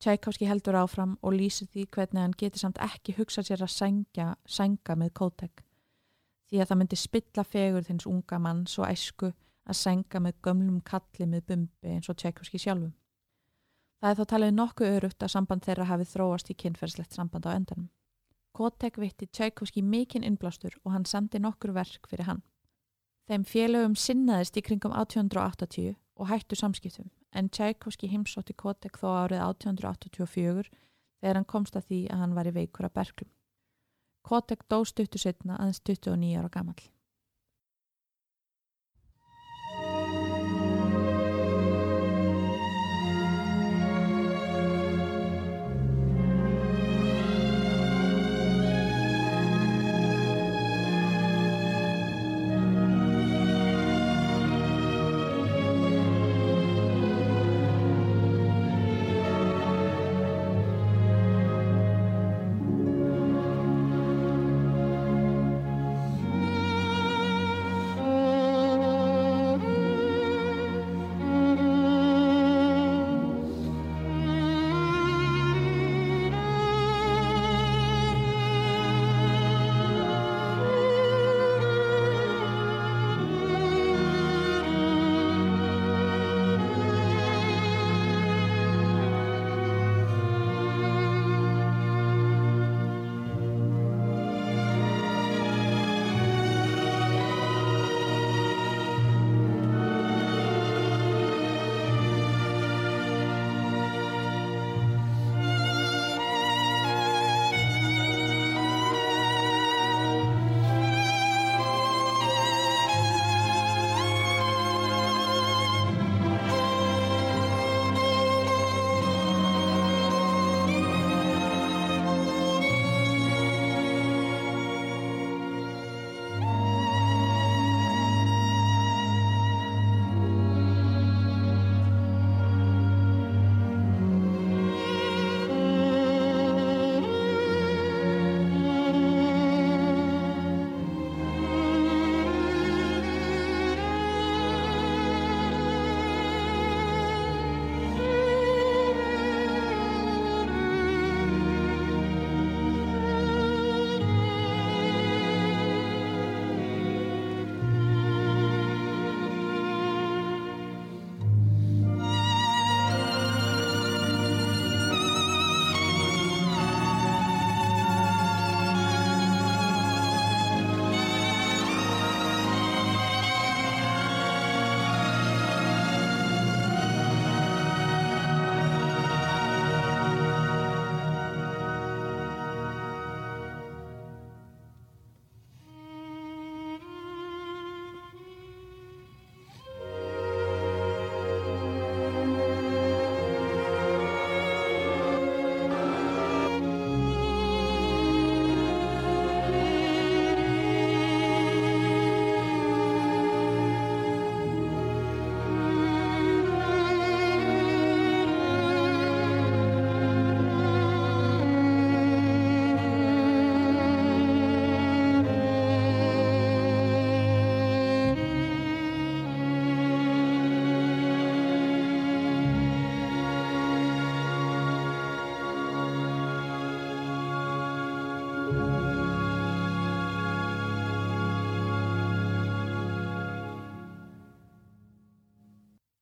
Tchaikovsky 0.00 0.44
heldur 0.48 0.76
áfram 0.80 1.16
og 1.24 1.34
lýsir 1.36 1.68
því 1.72 1.86
hvernig 1.96 2.22
hann 2.22 2.36
getur 2.36 2.60
samt 2.60 2.78
ekki 2.84 3.16
hugsað 3.16 3.48
sér 3.48 3.64
að 3.64 3.72
sænga, 3.74 4.28
sænga 4.44 4.96
með 4.96 5.12
Kotek 5.16 5.64
því 6.50 6.60
að 6.60 6.70
það 6.70 6.80
myndi 6.80 6.98
spilla 6.98 7.44
fegur 7.46 7.86
þins 7.86 8.06
unga 8.10 8.38
mann 8.42 8.64
svo 8.66 8.86
æsku 8.88 9.30
að 9.68 9.78
senga 9.80 10.20
með 10.22 10.40
gömlum 10.44 10.80
kalli 10.86 11.26
með 11.26 11.46
bumbi 11.52 11.94
eins 11.94 12.08
og 12.10 12.16
Tchaikovsky 12.16 12.58
sjálfum. 12.58 12.92
Það 14.00 14.10
er 14.10 14.18
þá 14.18 14.30
talið 14.32 14.52
nokkuð 14.56 14.92
örugt 14.96 15.24
að 15.24 15.32
samband 15.34 15.64
þeirra 15.66 15.88
hafi 15.90 16.06
þróast 16.08 16.50
í 16.50 16.56
kynferðslegt 16.62 17.16
samband 17.16 17.48
á 17.48 17.52
endanum. 17.52 17.90
Kotek 18.56 18.96
vitti 18.98 19.28
Tchaikovsky 19.28 19.82
mikinn 19.82 20.24
innblástur 20.26 20.74
og 20.84 20.94
hann 20.94 21.04
sandi 21.06 21.38
nokkur 21.38 21.74
verk 21.76 22.08
fyrir 22.08 22.26
hann. 22.26 22.40
Þeim 23.28 23.44
félögum 23.46 23.94
sinnaðist 23.94 24.56
í 24.56 24.62
kringum 24.66 24.94
1880 24.96 25.94
og 26.16 26.30
hættu 26.32 26.56
samskiptum 26.58 27.10
en 27.36 27.50
Tchaikovsky 27.52 28.08
heimsótti 28.10 28.56
Kotek 28.58 28.98
þó 28.98 29.06
árið 29.26 29.44
1884 29.44 30.72
þegar 31.20 31.38
hann 31.38 31.50
komst 31.52 31.76
að 31.76 31.86
því 31.90 32.00
að 32.10 32.24
hann 32.24 32.34
var 32.34 32.48
í 32.50 32.54
veikur 32.56 32.88
að 32.88 32.96
berglum. 32.96 33.30
Kotek 34.26 34.64
dó 34.68 34.80
stuttu 34.84 35.20
setna 35.20 35.60
aðeins 35.60 35.80
29 35.86 36.40
ára 36.40 36.50
gammal. 36.52 36.80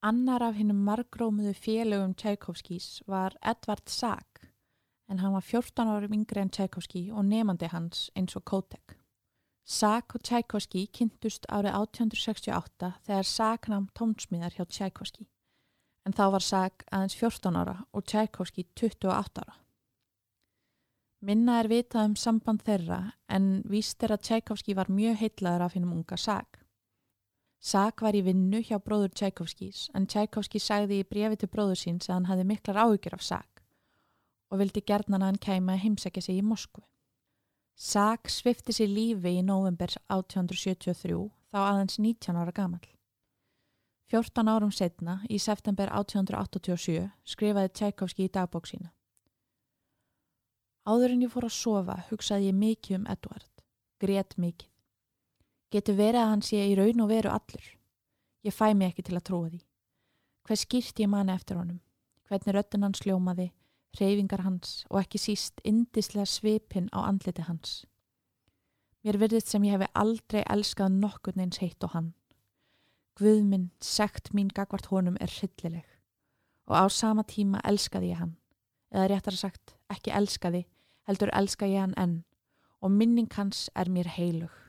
Annar 0.08 0.40
af 0.40 0.54
hinnum 0.56 0.78
margrómuðu 0.86 1.50
félögum 1.52 2.14
Tchaikovskís 2.16 3.02
var 3.06 3.34
Edvard 3.44 3.90
Sack 3.92 4.46
en 5.08 5.18
hann 5.20 5.34
var 5.34 5.44
14 5.44 5.88
árum 5.88 6.14
yngre 6.16 6.40
en 6.40 6.50
Tchaikovsky 6.50 7.02
og 7.12 7.26
nefandi 7.28 7.68
hans 7.68 8.06
eins 8.16 8.36
og 8.38 8.44
Kotek. 8.48 8.94
Sack 9.68 10.14
og 10.14 10.22
Tchaikovsky 10.24 10.86
kynntust 10.96 11.44
árið 11.52 11.76
1868 11.80 12.92
þegar 13.08 13.28
Sack 13.28 13.68
namn 13.68 13.90
tónsmíðar 13.98 14.56
hjá 14.56 14.64
Tchaikovsky 14.64 15.26
en 16.06 16.16
þá 16.16 16.24
var 16.36 16.46
Sack 16.46 16.86
aðeins 16.88 17.18
14 17.18 17.58
ára 17.60 17.76
og 17.92 18.06
Tchaikovsky 18.08 18.64
28 18.80 19.44
ára. 19.44 19.58
Minna 21.20 21.58
er 21.60 21.68
vitað 21.68 22.12
um 22.12 22.16
samband 22.16 22.64
þeirra 22.64 23.02
en 23.28 23.60
víst 23.68 24.00
er 24.06 24.16
að 24.16 24.24
Tchaikovsky 24.24 24.78
var 24.78 24.88
mjög 24.88 25.20
heitlaður 25.20 25.66
af 25.66 25.76
hinnum 25.76 25.98
unga 25.98 26.16
Sack. 26.16 26.57
Sak 27.58 28.02
var 28.02 28.14
í 28.14 28.22
vinnu 28.22 28.60
hjá 28.62 28.78
bróður 28.78 29.10
Tchaikovskis 29.10 29.88
en 29.98 30.06
Tchaikovski 30.06 30.60
sagði 30.62 31.00
í 31.02 31.06
brefi 31.08 31.40
til 31.40 31.48
bróður 31.50 31.80
síns 31.80 32.06
að 32.08 32.14
hann 32.14 32.28
hafði 32.30 32.44
miklar 32.52 32.78
áhyggjur 32.84 33.16
af 33.18 33.24
Sak 33.26 33.64
og 34.48 34.62
vildi 34.62 34.80
gerðnan 34.86 35.24
að 35.24 35.32
hann 35.32 35.42
kæma 35.42 35.74
að 35.74 35.82
heimsækja 35.82 36.22
sig 36.24 36.38
í 36.38 36.44
Moskvu. 36.46 36.84
Sak 37.78 38.30
svifti 38.32 38.72
sér 38.72 38.88
lífi 38.90 39.34
í 39.38 39.42
november 39.44 39.90
1873 40.06 41.18
þá 41.52 41.58
aðeins 41.64 41.98
19 41.98 42.38
ára 42.38 42.54
gamal. 42.54 42.80
14 44.08 44.48
árum 44.48 44.72
setna, 44.72 45.18
í 45.28 45.36
september 45.36 45.90
1887, 45.92 47.10
skrifaði 47.28 47.72
Tchaikovski 47.74 48.24
í 48.24 48.32
dagbók 48.32 48.70
sína. 48.70 48.94
Áður 50.88 51.12
en 51.12 51.26
ég 51.26 51.32
fór 51.34 51.44
að 51.44 51.58
sofa 51.58 51.98
hugsaði 52.08 52.48
ég 52.48 52.56
mikið 52.56 53.02
um 53.02 53.08
Edvard, 53.12 53.64
grét 54.00 54.38
mikið. 54.40 54.72
Getur 55.68 55.98
verið 55.98 56.22
að 56.22 56.30
hann 56.32 56.44
sé 56.46 56.62
í 56.64 56.76
raun 56.78 57.02
og 57.04 57.10
veru 57.10 57.32
allur. 57.32 57.66
Ég 58.46 58.54
fæ 58.54 58.72
mig 58.72 58.92
ekki 58.92 59.04
til 59.08 59.18
að 59.18 59.26
trúa 59.28 59.50
því. 59.50 59.60
Hver 60.48 60.60
skýrt 60.62 61.02
ég 61.02 61.10
manna 61.12 61.34
eftir 61.36 61.58
honum? 61.60 61.80
Hvernig 62.28 62.54
röttin 62.56 62.84
hans 62.86 63.02
sljómaði, 63.02 63.50
reyfingar 64.00 64.44
hans 64.44 64.84
og 64.88 65.02
ekki 65.02 65.20
síst 65.20 65.60
indislega 65.64 66.24
svipin 66.28 66.88
á 66.92 67.04
andliti 67.04 67.44
hans. 67.44 67.82
Mér 69.04 69.18
verðist 69.20 69.52
sem 69.52 69.64
ég 69.64 69.76
hefi 69.76 69.90
aldrei 69.96 70.42
elskað 70.48 70.96
nokkur 71.02 71.36
neins 71.36 71.60
heitt 71.60 71.84
og 71.84 71.92
hann. 71.92 72.14
Guðminn, 73.18 73.70
sekt 73.80 74.32
mín 74.32 74.48
gagvart 74.54 74.88
honum 74.92 75.16
er 75.20 75.32
hryllileg 75.32 75.86
og 76.68 76.76
á 76.76 76.84
sama 76.92 77.24
tíma 77.24 77.62
elskaði 77.64 78.12
ég 78.12 78.20
hann. 78.20 78.34
Eða 78.92 79.08
réttar 79.08 79.36
sagt, 79.36 79.76
ekki 79.88 80.12
elskaði, 80.12 80.66
heldur 81.08 81.32
elska 81.32 81.68
ég 81.68 81.80
hann 81.80 81.96
enn 81.96 82.18
og 82.84 82.92
minning 82.92 83.28
hans 83.34 83.66
er 83.74 83.88
mér 83.90 84.08
heilug. 84.16 84.67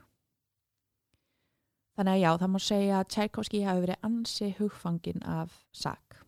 Þannig 2.00 2.16
að 2.16 2.22
já, 2.22 2.30
það 2.40 2.50
má 2.50 2.60
segja 2.64 2.98
að 2.98 3.08
Tchaikovsky 3.12 3.58
hafi 3.66 3.84
verið 3.84 4.04
ansi 4.08 4.46
hugfangin 4.56 5.24
af 5.28 5.58
Sack 5.76 6.20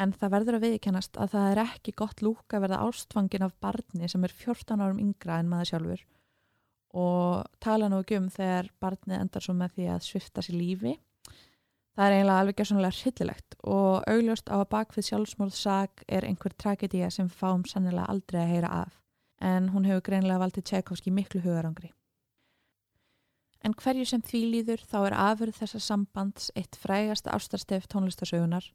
en 0.00 0.12
það 0.12 0.32
verður 0.34 0.58
að 0.58 0.66
viðkennast 0.66 1.16
að 1.20 1.32
það 1.32 1.48
er 1.50 1.60
ekki 1.62 1.94
gott 1.96 2.22
lúk 2.24 2.54
að 2.54 2.66
verða 2.66 2.82
ástfangin 2.84 3.46
af 3.46 3.56
barni 3.64 4.10
sem 4.12 4.26
er 4.28 4.34
14 4.44 4.84
árum 4.84 5.00
yngra 5.02 5.40
en 5.40 5.50
maður 5.50 5.70
sjálfur 5.72 6.04
og 6.96 7.48
tala 7.64 7.90
nú 7.92 8.00
ekki 8.04 8.20
um 8.20 8.28
þegar 8.32 8.70
barnið 8.80 9.18
endar 9.18 9.44
svo 9.44 9.56
með 9.56 9.74
því 9.76 9.88
að 9.92 10.04
svifta 10.06 10.44
sér 10.44 10.56
lífi. 10.56 10.94
Það 11.96 12.06
er 12.06 12.14
eiginlega 12.14 12.44
alveg 12.44 12.58
gerðsannlega 12.60 12.98
hryllilegt 13.00 13.58
og 13.72 14.08
augljóst 14.12 14.52
á 14.52 14.56
að 14.60 14.70
bakfið 14.72 15.08
sjálfsmórðsag 15.10 16.06
er 16.08 16.28
einhver 16.28 16.56
tragedía 16.56 17.10
sem 17.12 17.28
fáum 17.32 17.64
sannilega 17.68 18.08
aldrei 18.12 18.42
að 18.44 18.52
heyra 18.52 18.72
af 18.84 18.96
en 19.44 19.70
hún 19.74 19.88
hefur 19.88 20.04
greinlega 20.08 20.40
valdið 20.40 20.68
Tchaikovski 20.70 21.12
miklu 21.12 21.42
hugarangri. 21.44 21.95
En 23.66 23.74
hverju 23.74 24.04
sem 24.06 24.22
því 24.22 24.40
líður 24.52 24.82
þá 24.86 24.98
er 25.08 25.14
afurð 25.18 25.56
þessa 25.58 25.80
sambands 25.82 26.52
eitt 26.54 26.76
frægasta 26.78 27.32
ástarstef 27.34 27.88
tónlistasögunar 27.90 28.68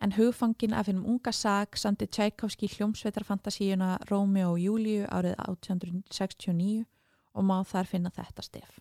en 0.00 0.12
hugfangin 0.16 0.72
af 0.72 0.88
hennum 0.88 1.04
unga 1.04 1.32
sag 1.32 1.76
samti 1.76 2.06
Tchaikovski 2.06 2.68
hljómsveitarfantasíuna 2.72 3.98
Rómeo 4.10 4.54
og 4.54 4.60
Júliu 4.60 5.04
árið 5.12 5.36
1869 5.44 6.84
og 7.36 7.44
má 7.44 7.58
þar 7.64 7.88
finna 7.92 8.12
þetta 8.16 8.44
stef. 8.44 8.80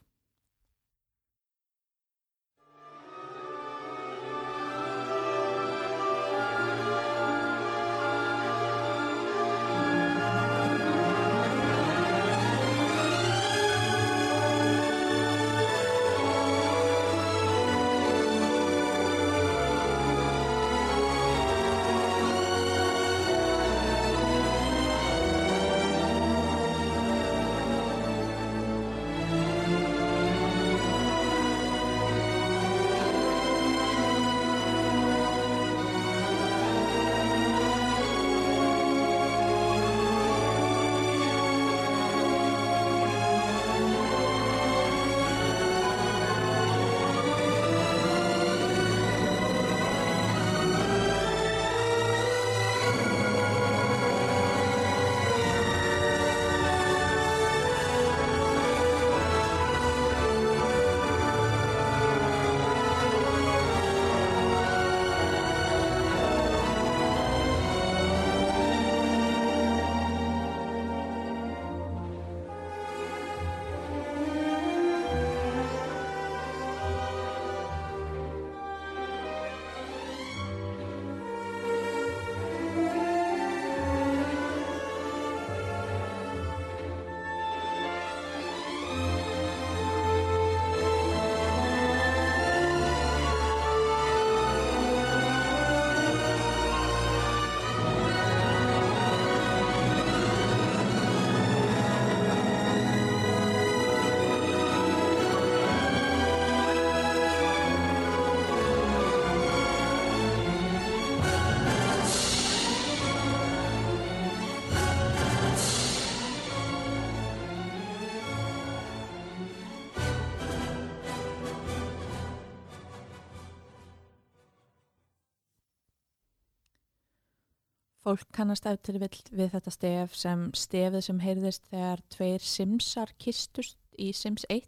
Kannast 128.35 128.67
eftir 128.69 128.99
við 128.99 129.49
þetta 129.53 129.71
stef 129.73 130.15
sem 130.19 130.49
stefið 130.57 131.03
sem 131.07 131.19
heyrðist 131.23 131.67
þegar 131.71 132.03
tveir 132.11 132.43
Simsar 132.43 133.13
kistust 133.21 133.79
í 133.97 134.11
Sims 134.13 134.45
1. 134.49 134.67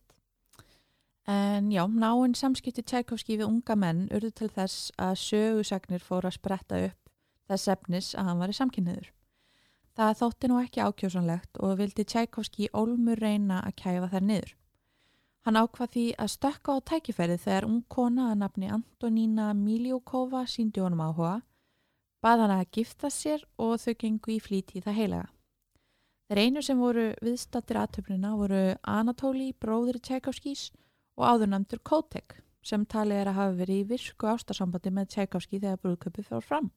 En 1.27 1.67
já, 1.73 1.83
náinn 1.87 2.37
samskipti 2.39 2.85
Tchaikovsky 2.87 3.35
við 3.35 3.49
unga 3.49 3.75
menn 3.75 4.05
urðu 4.15 4.31
til 4.31 4.47
þess 4.55 4.93
að 4.95 5.17
sögusagnir 5.25 6.03
fóru 6.03 6.29
að 6.29 6.37
spretta 6.37 6.79
upp 6.85 7.11
þess 7.47 7.71
efnis 7.73 8.13
að 8.15 8.29
hann 8.29 8.39
var 8.43 8.53
í 8.53 8.55
samkynniður. 8.55 9.09
Það 9.97 10.13
þótti 10.21 10.47
nú 10.51 10.61
ekki 10.61 10.85
ákjósanlegt 10.85 11.59
og 11.63 11.75
vildi 11.81 12.05
Tchaikovsky 12.07 12.69
ólmur 12.71 13.19
reyna 13.19 13.59
að 13.65 13.75
kæfa 13.81 14.11
þær 14.13 14.25
niður. 14.29 14.55
Hann 15.47 15.59
ákvað 15.59 15.91
því 15.93 16.05
að 16.19 16.31
stökka 16.33 16.75
á 16.75 16.77
tækifærið 16.91 17.43
þegar 17.43 17.67
ung 17.67 17.83
kona 17.91 18.31
að 18.31 18.39
nafni 18.43 18.71
Antonína 18.71 19.51
Miljókova 19.55 20.45
síndi 20.47 20.83
honum 20.83 21.03
áhuga 21.07 21.37
bað 22.27 22.43
hann 22.43 22.53
að 22.57 22.71
gifta 22.75 23.11
sér 23.13 23.43
og 23.61 23.77
þau 23.79 23.93
gengu 24.01 24.33
í 24.35 24.41
flíti 24.43 24.79
í 24.79 24.83
það 24.83 24.97
heilaga. 24.99 25.27
Þeir 26.27 26.41
einu 26.43 26.63
sem 26.65 26.79
voru 26.81 27.05
viðstattir 27.23 27.77
aðtöfnina 27.79 28.33
voru 28.35 28.63
Anatóli, 28.83 29.53
bróður 29.55 30.01
Tchaikovskís 30.03 30.65
og 31.15 31.23
áðurnamtur 31.23 31.79
Kotek 31.87 32.41
sem 32.67 32.83
talið 32.83 33.21
er 33.21 33.31
að 33.31 33.37
hafa 33.37 33.55
verið 33.61 33.79
í 33.79 33.85
virku 33.93 34.27
ástarsambandi 34.27 34.91
með 34.91 35.13
Tchaikovski 35.13 35.61
þegar 35.61 35.79
brúðköpið 35.85 36.27
fór 36.27 36.43
fram. 36.43 36.67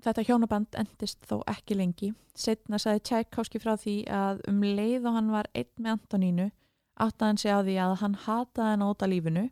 Þetta 0.00 0.24
hjónaband 0.24 0.78
endist 0.80 1.28
þó 1.28 1.42
ekki 1.50 1.76
lengi. 1.76 2.14
Setna 2.32 2.80
saði 2.80 3.02
Tchaikovski 3.04 3.60
frá 3.60 3.74
því 3.76 3.98
að 4.08 4.40
um 4.48 4.64
leið 4.64 5.10
og 5.10 5.18
hann 5.18 5.28
var 5.34 5.50
einn 5.52 5.74
með 5.76 5.98
Antonínu 5.98 6.48
áttaði 7.04 7.28
hann 7.28 7.42
sig 7.42 7.52
á 7.52 7.60
því 7.60 7.76
að 7.84 7.94
hann 8.00 8.16
hataði 8.24 8.72
hann 8.72 8.86
óta 8.88 9.10
lífinu 9.10 9.44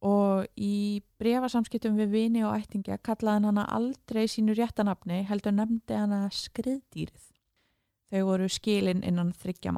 og 0.00 0.46
í 0.56 1.02
brefasamskiptum 1.20 1.98
við 2.00 2.14
vini 2.14 2.44
og 2.46 2.56
ættingja 2.56 3.00
kallaði 3.04 3.50
hann 3.50 3.60
aldrei 3.66 4.24
sínu 4.30 4.56
réttanapni 4.56 5.22
heldur 5.28 5.56
nefndi 5.56 5.98
hana 5.98 6.22
skriðdýrið. 6.32 7.28
Þau 8.10 8.24
voru 8.32 8.48
skilin 8.50 9.04
innan 9.06 9.34
þryggja 9.36 9.76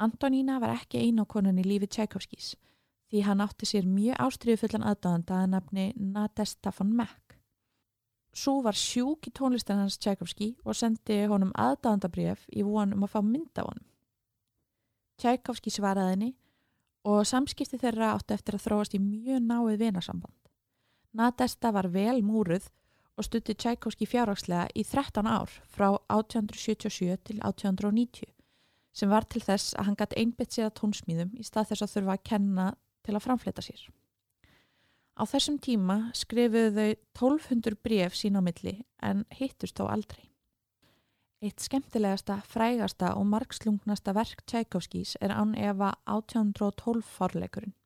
Antonína 0.00 0.56
var 0.60 0.72
ekki 0.78 1.02
einu 1.04 1.26
konan 1.28 1.58
í 1.60 1.64
lífi 1.66 1.88
Tchaikovskis 1.92 2.54
því 3.10 3.24
hann 3.26 3.42
átti 3.44 3.66
sér 3.68 3.88
mjög 3.90 4.16
ástriðufullan 4.24 4.86
aðdáðanda 4.86 5.42
að 5.42 5.50
nafni 5.54 5.84
Nadesta 5.98 6.72
von 6.72 6.94
Meck. 6.96 7.36
Svo 8.32 8.60
var 8.64 8.78
sjúk 8.78 9.26
í 9.28 9.32
tónlistan 9.34 9.82
hans 9.82 9.98
Tchaikovski 9.98 10.54
og 10.64 10.78
sendi 10.78 11.18
honum 11.28 11.52
aðdáðandabrjöf 11.52 12.46
í 12.54 12.64
von 12.64 12.94
um 12.96 13.04
að 13.04 13.12
fá 13.16 13.20
mynda 13.26 13.66
honum. 13.66 13.84
Tchaikovski 15.20 15.74
svaraði 15.74 16.14
henni 16.14 16.30
og 17.04 17.26
samskipti 17.28 17.80
þeirra 17.82 18.14
átti 18.14 18.38
eftir 18.38 18.56
að 18.56 18.64
þróast 18.68 18.96
í 18.96 19.02
mjög 19.02 19.44
náið 19.50 19.80
vinasamband. 19.84 20.36
Nadesta 21.12 21.74
var 21.76 21.90
vel 21.92 22.22
múruð 22.24 22.70
og 23.18 23.26
stutti 23.26 23.52
Tchaikovski 23.52 24.08
fjárhagslega 24.08 24.70
í 24.72 24.86
13 24.86 25.28
ár 25.28 25.50
frá 25.68 25.90
1877 26.08 27.18
til 27.26 27.42
1890 27.42 28.39
sem 28.92 29.10
var 29.10 29.26
til 29.30 29.42
þess 29.44 29.74
að 29.78 29.88
hann 29.88 29.98
gæti 30.00 30.20
einbit 30.20 30.54
sér 30.54 30.68
að 30.68 30.76
tónsmýðum 30.80 31.32
í 31.38 31.46
stað 31.46 31.72
þess 31.72 31.86
að 31.86 31.94
þurfa 31.94 32.16
að 32.16 32.28
kenna 32.30 32.66
til 33.06 33.14
að 33.16 33.24
framfleta 33.26 33.64
sér. 33.64 33.82
Á 35.20 35.22
þessum 35.28 35.58
tíma 35.60 35.98
skrifuðu 36.16 36.70
þau 36.76 36.90
1200 37.36 37.78
bref 37.84 38.16
sín 38.16 38.38
á 38.38 38.42
milli 38.42 38.78
en 39.04 39.26
hittust 39.36 39.76
þó 39.76 39.90
aldrei. 39.92 40.30
Eitt 41.40 41.62
skemmtilegasta, 41.64 42.42
frægasta 42.44 43.14
og 43.16 43.24
margslungnasta 43.28 44.12
verk 44.16 44.42
Tchaikovskis 44.44 45.14
er 45.24 45.32
án 45.32 45.54
efa 45.56 45.94
1812 46.04 47.04
forleikurinn. 47.16 47.76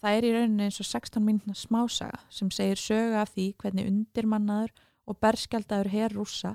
Það 0.00 0.16
er 0.16 0.26
í 0.26 0.32
rauninni 0.34 0.66
eins 0.68 0.80
og 0.80 0.88
16 0.88 1.24
minna 1.24 1.56
smásaga 1.56 2.22
sem 2.32 2.48
segir 2.52 2.80
söga 2.80 3.22
af 3.22 3.34
því 3.34 3.46
hvernig 3.60 3.88
undirmannaður 3.88 4.72
og 5.08 5.18
berskjaldadur 5.20 5.92
herr 5.92 6.14
rúsa 6.16 6.54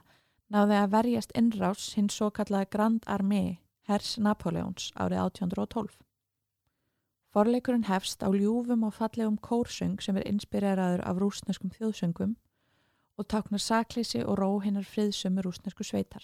náði 0.53 0.79
að 0.79 0.91
verjast 0.93 1.35
innrás 1.37 1.93
hinn 1.97 2.09
svo 2.09 2.29
kallaði 2.31 2.69
Grand 2.71 3.05
Armée 3.09 3.57
hers 3.89 4.15
Napoleons 4.17 4.91
árið 4.95 5.21
1812. 5.23 5.95
Forleikurinn 7.35 7.89
hefst 7.89 8.23
á 8.23 8.29
ljúfum 8.31 8.85
og 8.87 8.95
fallegum 8.95 9.37
kórsöng 9.37 9.99
sem 10.01 10.17
er 10.17 10.27
inspireraður 10.29 11.03
af 11.03 11.19
rúsneskum 11.19 11.73
þjóðsöngum 11.75 12.35
og 13.19 13.27
taknar 13.27 13.59
sakleysi 13.59 14.23
og 14.23 14.39
ró 14.39 14.49
hinnar 14.63 14.87
friðsömu 14.87 15.43
rúsnesku 15.43 15.83
sveitar. 15.83 16.23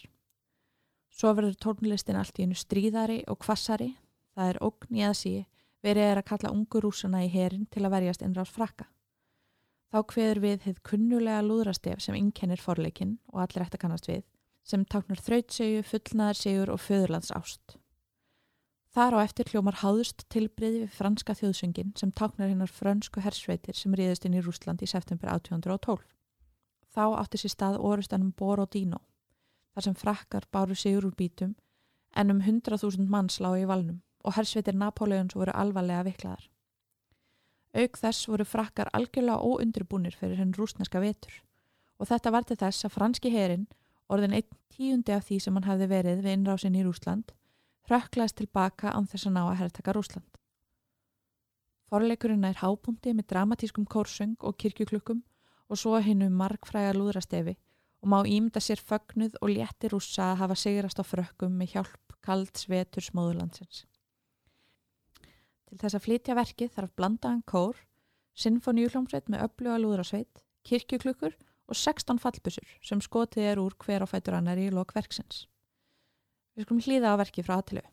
Svo 1.12 1.34
verður 1.36 1.60
tónlistin 1.60 2.20
allt 2.20 2.40
í 2.40 2.48
einu 2.48 2.56
stríðari 2.56 3.20
og 3.28 3.42
kvassari, 3.44 3.92
það 4.36 4.54
er 4.54 4.62
ógn 4.64 4.96
í 4.96 5.04
aðsí, 5.04 5.34
verið 5.84 6.08
er 6.08 6.22
að 6.22 6.30
kalla 6.32 6.54
ungu 6.56 6.82
rúsana 6.82 7.26
í 7.26 7.32
herin 7.32 7.68
til 7.68 7.84
að 7.84 7.96
verjast 7.98 8.24
innrás 8.24 8.52
frakka. 8.54 8.88
Þá 9.92 10.00
hveður 10.14 10.40
við 10.40 10.66
hefð 10.66 10.84
kunnulega 10.88 11.42
lúðrastef 11.44 12.00
sem 12.00 12.16
innkennir 12.16 12.62
forleikin 12.64 13.18
og 13.34 13.42
allir 13.44 13.66
eftir 13.66 13.82
kannast 13.82 14.08
við, 14.08 14.24
sem 14.64 14.86
táknar 14.88 15.20
þrautsegu, 15.20 15.82
fullnaðarsegur 15.84 16.72
og 16.72 16.80
föðurlands 16.80 17.34
ást. 17.36 17.76
Þar 18.92 19.16
á 19.16 19.24
eftir 19.24 19.52
hljómar 19.52 19.78
háðust 19.80 20.26
tilbriði 20.32 20.86
við 20.86 20.96
franska 20.96 21.36
þjóðsöngin 21.40 21.92
sem 22.00 22.12
táknar 22.12 22.50
hinnar 22.52 22.72
frönsku 22.72 23.24
hersveitir 23.24 23.76
sem 23.76 23.94
ríðist 23.96 24.28
inn 24.28 24.36
í 24.36 24.44
Rúsland 24.44 24.84
í 24.84 24.90
september 24.92 25.32
1812. 25.32 26.04
Þá 26.92 27.04
átti 27.20 27.40
sér 27.40 27.54
stað 27.56 27.80
orustanum 27.80 28.34
Borodino, 28.36 29.00
þar 29.76 29.88
sem 29.88 29.96
frakkar 29.96 30.48
báru 30.52 30.76
sigur 30.76 31.08
úr 31.08 31.16
bítum 31.16 31.56
en 32.16 32.32
um 32.32 32.42
100.000 32.44 33.08
manns 33.08 33.40
lági 33.40 33.64
í 33.64 33.70
valnum 33.70 34.02
og 34.28 34.36
hersveitir 34.36 34.76
Napoleons 34.76 35.36
voru 35.36 35.56
alvarlega 35.56 36.04
viklaðar. 36.08 36.44
Auk 37.72 37.98
þess 37.98 38.28
voru 38.28 38.44
frakkar 38.44 38.90
algjörlega 38.92 39.40
óundirbúnir 39.40 40.16
fyrir 40.20 40.42
henn 40.42 40.56
rúsneska 40.58 41.00
vetur 41.00 41.38
og 42.02 42.10
þetta 42.10 42.34
var 42.34 42.48
til 42.50 42.58
þess 42.58 42.88
að 42.88 42.96
franski 42.96 43.30
herin, 43.30 43.68
orðin 44.10 44.34
einn 44.34 44.58
tíundi 44.74 45.14
af 45.14 45.28
því 45.28 45.38
sem 45.44 45.58
hann 45.58 45.68
hafði 45.70 45.88
verið 45.92 46.24
við 46.26 46.34
innrásin 46.34 46.78
í 46.80 46.82
Rúsland, 46.82 47.30
hrökklaðist 47.86 48.40
tilbaka 48.40 48.94
án 48.96 49.06
þess 49.12 49.30
að 49.30 49.36
ná 49.36 49.42
að 49.44 49.58
herrtaka 49.60 49.94
Rúsland. 49.94 50.40
Forleikurinn 51.92 52.48
er 52.48 52.58
hábúndi 52.58 53.14
með 53.14 53.28
dramatískum 53.34 53.86
kórsöng 53.86 54.38
og 54.40 54.58
kirkjuklukkum 54.58 55.22
og 55.70 55.78
svo 55.80 56.00
hennu 56.02 56.32
markfræga 56.34 56.96
lúðrastefi 56.98 57.58
og 58.02 58.10
má 58.10 58.20
ímynda 58.26 58.64
sér 58.64 58.82
fögnuð 58.82 59.38
og 59.42 59.54
létti 59.54 59.92
rúsa 59.92 60.32
að 60.32 60.40
hafa 60.42 60.58
sigrast 60.58 61.00
á 61.00 61.06
frökkum 61.06 61.54
með 61.54 61.76
hjálp 61.76 62.16
kalds 62.26 62.66
vetur 62.72 63.06
smóðurlandsins. 63.06 63.86
Til 65.72 65.80
þess 65.80 65.96
að 65.96 66.04
flytja 66.04 66.36
verkið 66.36 66.74
þarf 66.76 66.92
blandaðan 67.00 67.44
kór, 67.48 67.78
sinfoníuhljómsveit 68.44 69.30
með 69.32 69.46
öfluga 69.46 69.78
lúðrasveit, 69.80 70.42
kirkjuklukkur 70.68 71.38
og 71.72 71.80
16 71.80 72.20
fallbusur 72.20 72.74
sem 72.84 73.00
skotið 73.00 73.48
er 73.54 73.62
úr 73.64 73.78
hver 73.80 74.04
á 74.04 74.08
fætur 74.12 74.36
annar 74.36 74.60
í 74.60 74.68
lokverksins. 74.68 75.46
Við 76.60 76.68
skulum 76.68 76.84
hlýða 76.84 77.16
á 77.16 77.22
verkið 77.24 77.48
frá 77.48 77.56
aðtilu. 77.62 77.86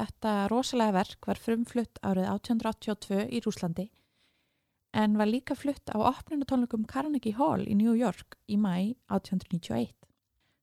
Þetta 0.00 0.48
rosalega 0.48 0.94
verk 0.96 1.26
var 1.28 1.36
frumflutt 1.36 1.98
árið 2.00 2.28
1882 2.32 3.24
í 3.36 3.40
Rúslandi 3.44 3.90
en 4.96 5.18
var 5.20 5.28
líka 5.28 5.54
flutt 5.54 5.92
á 5.92 6.00
opnunatónleikum 6.00 6.86
Carnegie 6.88 7.36
Hall 7.36 7.66
í 7.68 7.76
New 7.76 7.92
York 7.92 8.38
í 8.48 8.56
mæ 8.56 8.96
1891. 9.12 9.92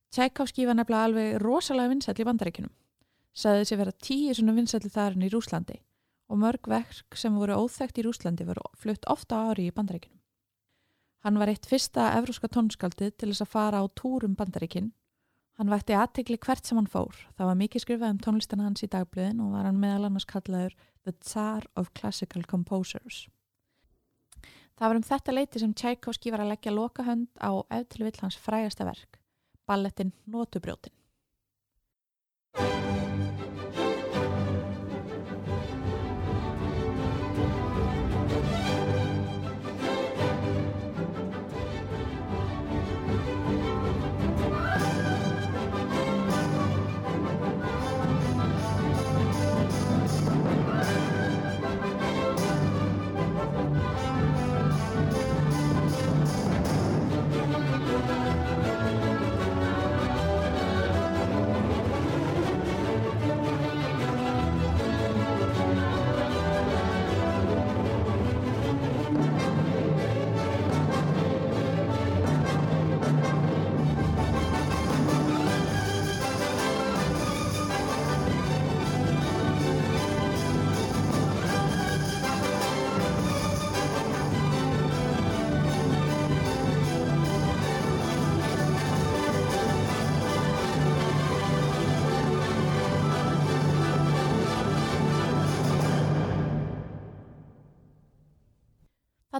Tchaikovsky 0.10 0.66
var 0.66 0.80
nefnilega 0.80 1.10
alveg 1.10 1.38
rosalega 1.44 1.94
vinsæll 1.94 2.18
í 2.18 2.26
bandaríkunum. 2.28 2.74
Saði 3.38 3.62
þessi 3.62 3.80
vera 3.84 3.96
tíu 4.08 4.34
svona 4.34 4.58
vinsælli 4.58 4.92
þarinn 4.92 5.28
í 5.28 5.32
Rúslandi 5.32 5.78
og 6.28 6.42
mörg 6.42 6.68
verk 6.74 7.16
sem 7.22 7.38
voru 7.38 7.62
óþægt 7.62 8.02
í 8.02 8.08
Rúslandi 8.08 8.48
voru 8.48 8.66
flutt 8.76 9.06
ofta 9.06 9.46
ári 9.52 9.70
í 9.70 9.76
bandaríkunum. 9.76 10.18
Hann 11.24 11.38
var 11.38 11.54
eitt 11.54 11.70
fyrsta 11.70 12.10
evróska 12.18 12.50
tónskaldið 12.50 13.14
til 13.14 13.30
þess 13.30 13.46
að 13.46 13.54
fara 13.54 13.84
á 13.84 13.86
túrum 13.94 14.34
bandaríkinn 14.34 14.96
Hann 15.58 15.72
vætti 15.74 15.96
aðtegli 15.98 16.38
hvert 16.38 16.68
sem 16.70 16.78
hann 16.78 16.90
fór. 16.90 17.16
Það 17.34 17.50
var 17.50 17.58
mikið 17.58 17.84
skrifað 17.84 18.12
um 18.14 18.20
tónlistina 18.22 18.68
hans 18.68 18.84
í 18.86 18.90
dagblöðin 18.94 19.42
og 19.42 19.56
var 19.56 19.66
hann 19.66 19.80
meðal 19.82 20.06
annars 20.06 20.28
kallaður 20.30 20.76
The 21.02 21.16
Tsar 21.18 21.66
of 21.76 21.90
Classical 21.98 22.46
Composers. 22.46 23.24
Það 24.78 24.92
var 24.92 25.00
um 25.00 25.08
þetta 25.08 25.34
leiti 25.34 25.62
sem 25.64 25.74
Tchaikovsky 25.74 26.34
var 26.34 26.44
að 26.44 26.52
leggja 26.54 26.76
lokahönd 26.76 27.32
á 27.42 27.58
eftir 27.74 28.06
vill 28.06 28.22
hans 28.22 28.38
frægasta 28.38 28.86
verk, 28.86 29.18
ballettin 29.66 30.14
Notubrjótin. 30.30 30.94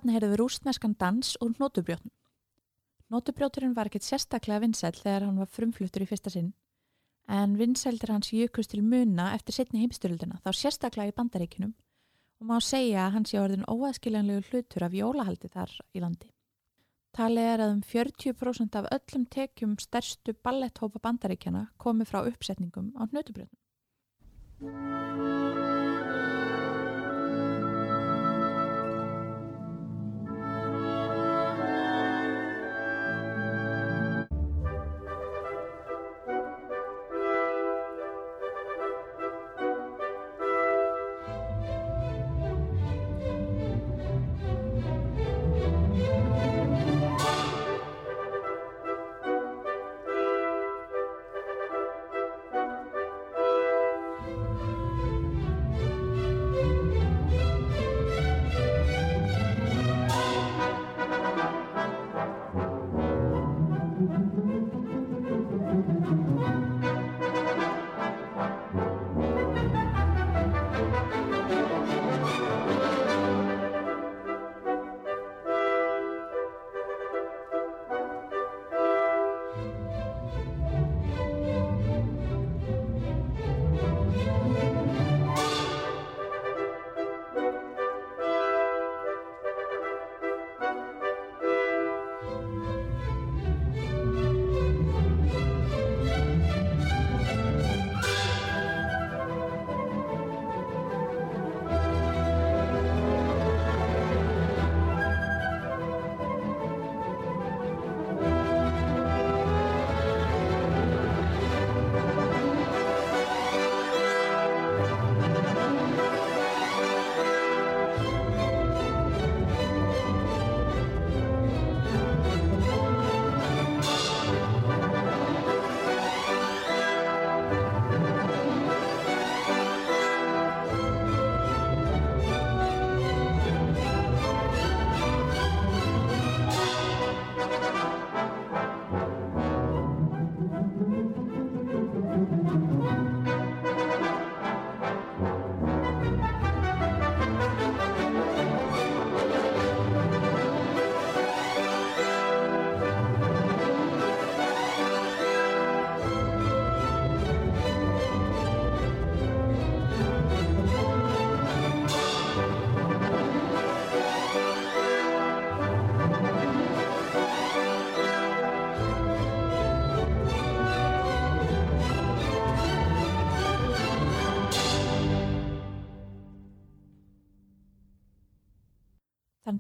Þannig 0.08 0.22
heyrðum 0.22 0.32
við 0.32 0.40
rústneskan 0.40 0.94
dans 0.96 1.30
úr 1.44 1.52
nótubrjótnum. 1.60 2.12
Nótubrjóturinn 3.12 3.74
var 3.76 3.90
ekkert 3.90 4.06
sérstaklega 4.08 4.62
vinsæl 4.64 4.96
þegar 4.96 5.26
hann 5.26 5.42
var 5.42 5.50
frumfluttur 5.52 6.06
í 6.06 6.08
fyrsta 6.08 6.32
sinn, 6.32 6.54
en 7.28 7.58
vinsældir 7.60 8.14
hans 8.14 8.32
jökust 8.32 8.72
til 8.72 8.86
muna 8.88 9.34
eftir 9.36 9.58
setni 9.58 9.82
heimstyrildina, 9.82 10.40
þá 10.48 10.56
sérstaklega 10.56 11.12
í 11.12 11.16
bandaríkinum 11.18 11.74
og 12.40 12.48
má 12.48 12.56
segja 12.64 13.04
að 13.04 13.18
hans 13.18 13.34
sé 13.34 13.42
orðin 13.42 13.68
óaðskiljanlegu 13.68 14.48
hlutur 14.48 14.88
af 14.88 14.96
jólahaldi 14.96 15.52
þar 15.52 15.76
í 15.92 16.04
landi. 16.06 16.32
Talið 17.12 17.50
er 17.52 17.66
að 17.66 17.74
um 17.74 17.84
40% 17.92 18.80
af 18.80 18.88
öllum 18.96 19.26
tekjum 19.28 19.76
stærstu 19.84 20.38
balletthópa 20.40 21.04
bandaríkjana 21.04 21.68
komi 21.76 22.08
frá 22.08 22.24
uppsetningum 22.24 22.94
á 22.96 23.12
nótubrjótnum. 23.12 23.60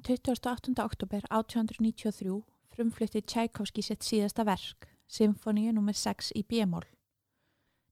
28. 0.07 0.83
oktober 0.83 1.21
1893 1.29 2.43
frumflutti 2.71 3.21
Tchaikovsky 3.21 3.81
sitt 3.83 4.05
síðasta 4.07 4.45
verk, 4.47 4.87
Symfóníu 5.11 5.73
nr. 5.73 5.91
6 5.99 6.29
í 6.39 6.45
B-mól. 6.47 6.85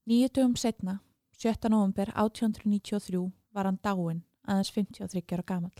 Nýju 0.07 0.30
dögum 0.38 0.53
setna, 0.55 1.01
17. 1.36 1.68
november 1.74 2.13
1893, 2.16 3.20
var 3.51 3.68
hann 3.68 3.82
dáin 3.84 4.24
aðeins 4.47 4.72
53 4.72 5.36
ára 5.36 5.43
gamal. 5.43 5.76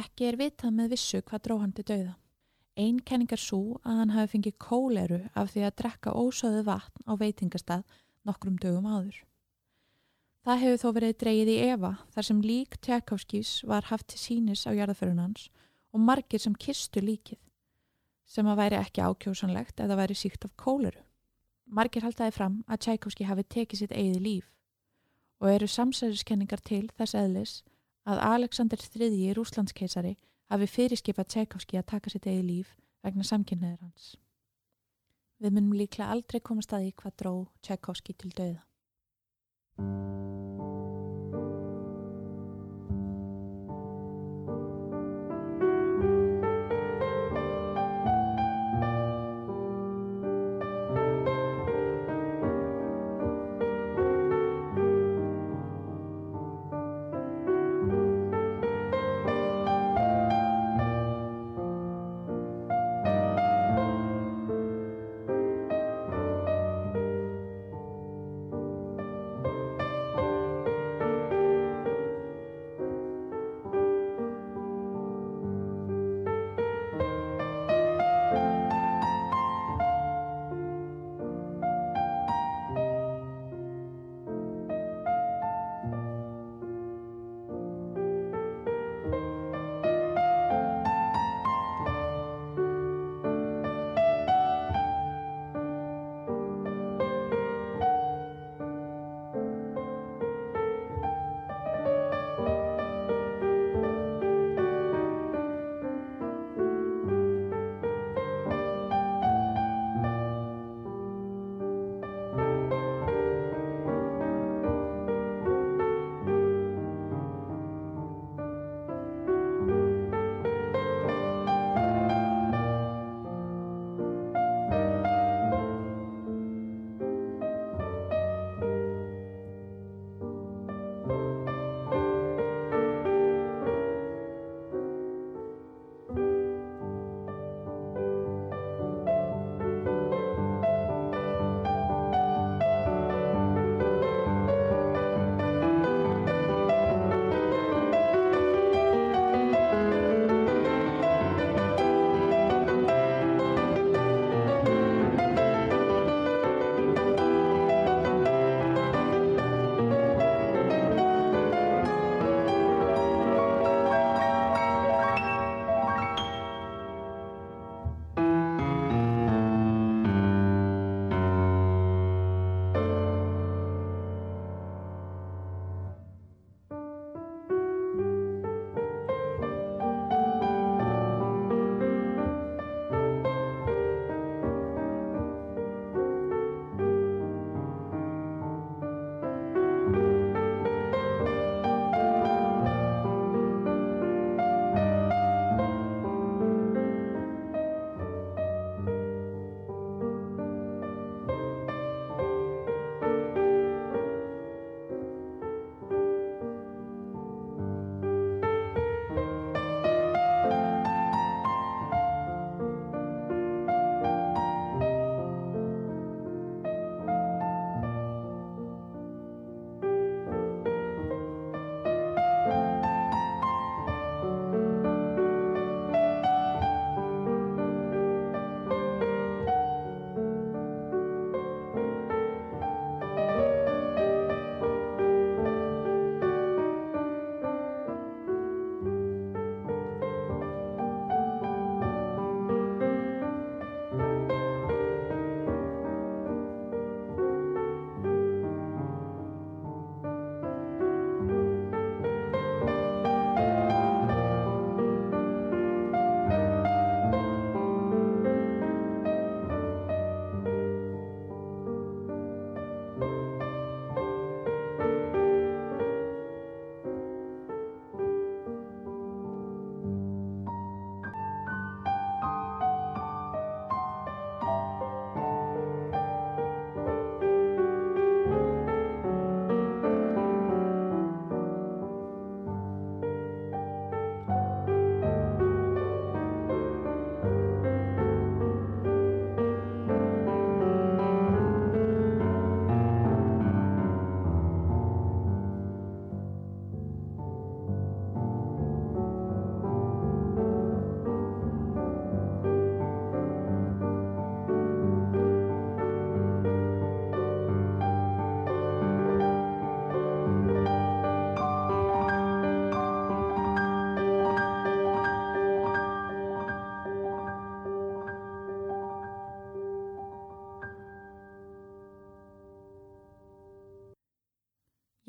Ekki 0.00 0.30
er 0.30 0.40
vitað 0.40 0.72
með 0.80 0.96
vissu 0.96 1.20
hvað 1.20 1.44
dró 1.44 1.60
hann 1.60 1.76
til 1.76 1.84
dauða. 1.92 2.16
Einn 2.80 3.04
kenning 3.04 3.36
er 3.36 3.44
svo 3.44 3.82
að 3.84 4.00
hann 4.00 4.16
hafi 4.16 4.32
fengið 4.38 4.58
kóleru 4.64 5.22
af 5.36 5.52
því 5.52 5.68
að 5.68 5.78
drekka 5.82 6.16
ósöðu 6.16 6.64
vatn 6.72 7.04
á 7.04 7.12
veitingastað 7.20 7.84
nokkrum 8.24 8.56
dögum 8.56 8.88
áður. 8.88 9.27
Það 10.48 10.62
hefur 10.62 10.78
þó 10.80 10.92
verið 10.96 11.16
dreyið 11.20 11.48
í 11.52 11.54
Eva 11.60 11.88
þar 12.14 12.24
sem 12.24 12.38
lík 12.40 12.76
Tjækovskís 12.80 13.48
var 13.68 13.84
haft 13.90 14.06
til 14.08 14.16
sínis 14.16 14.62
á 14.64 14.72
jarðaförunans 14.72 15.50
og 15.92 16.00
margir 16.00 16.40
sem 16.40 16.54
kistu 16.56 17.02
líkið 17.04 17.36
sem 18.24 18.48
að 18.48 18.56
væri 18.62 18.78
ekki 18.78 19.04
ákjósanlegt 19.04 19.82
eða 19.84 19.98
væri 20.00 20.16
síkt 20.16 20.46
af 20.48 20.54
kóleru. 20.56 21.02
Margir 21.68 22.06
haldaði 22.06 22.32
fram 22.32 22.56
að 22.64 22.80
Tchaikovsky 22.86 23.26
hafi 23.28 23.44
tekið 23.44 23.82
sitt 23.82 23.92
eigið 23.92 24.24
líf 24.24 24.46
og 25.44 25.50
eru 25.52 25.68
samsæðiskenningar 25.68 26.64
til 26.64 26.88
þess 26.96 27.18
eðlis 27.20 27.54
að 28.08 28.24
Alexander 28.30 28.80
III. 28.80 29.36
Rúslandskeisari 29.36 30.14
hafi 30.48 30.70
fyrirskipað 30.78 31.28
Tchaikovsky 31.28 31.76
að 31.76 31.90
taka 31.92 32.14
sitt 32.14 32.24
eigið 32.24 32.48
líf 32.48 32.72
vegna 33.04 33.28
samkynneður 33.34 33.84
hans. 33.84 34.16
Við 35.44 35.52
munum 35.60 35.76
líklega 35.76 36.08
aldrei 36.08 36.40
koma 36.40 36.64
staði 36.64 36.96
hvað 36.96 37.20
dró 37.20 37.34
Tchaikovsky 37.60 38.16
til 38.16 38.32
dauða. 38.32 38.64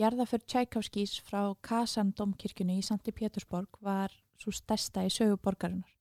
Jarðaför 0.10 0.42
Tchaikovskis 0.42 1.20
frá 1.22 1.54
Kazan 1.62 2.16
domkirkjunni 2.18 2.80
í 2.80 2.82
Santi 2.82 3.12
Pétursborg 3.14 3.78
var 3.86 4.10
svo 4.42 4.50
stærsta 4.50 5.04
í 5.06 5.10
söguborgarinnar. 5.14 5.92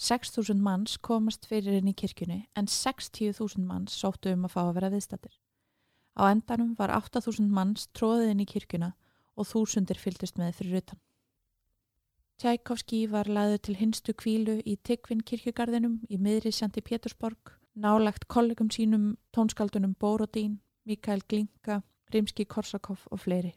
6.000 0.00 0.62
manns 0.64 0.94
komast 1.04 1.44
fyrir 1.50 1.76
inn 1.76 1.90
í 1.90 1.92
kirkjunni 1.92 2.38
en 2.56 2.68
60.000 2.72 3.60
manns 3.68 3.92
sóttu 4.00 4.32
um 4.32 4.46
að 4.48 4.54
fá 4.54 4.60
að 4.62 4.70
vera 4.78 4.88
viðstattir. 4.94 5.34
Á 6.16 6.32
endanum 6.32 6.70
var 6.78 6.94
8.000 6.96 7.52
manns 7.58 7.90
tróðið 7.98 8.30
inn 8.32 8.40
í 8.40 8.46
kirkjuna 8.48 8.88
og 9.36 9.50
þúsundir 9.50 10.00
fylgdust 10.00 10.40
með 10.40 10.54
fyrir 10.62 10.78
utan. 10.80 11.00
Tchaikovski 12.40 13.02
var 13.10 13.28
laðið 13.28 13.60
til 13.68 13.76
hinstu 13.82 14.14
kvílu 14.16 14.62
í 14.64 14.78
Tiggvin 14.80 15.20
kirkjugarðinum 15.20 15.98
í 16.08 16.16
miðri 16.16 16.54
Santi 16.56 16.80
Pétursborg, 16.80 17.52
nálagt 17.74 18.24
kollegum 18.32 18.72
sínum 18.72 19.18
tónskaldunum 19.36 19.92
Borodín, 20.00 20.56
Mikael 20.88 21.20
Glinka 21.28 21.82
Rimski-Korsakov 22.14 22.98
og 23.06 23.20
fleiri. 23.20 23.54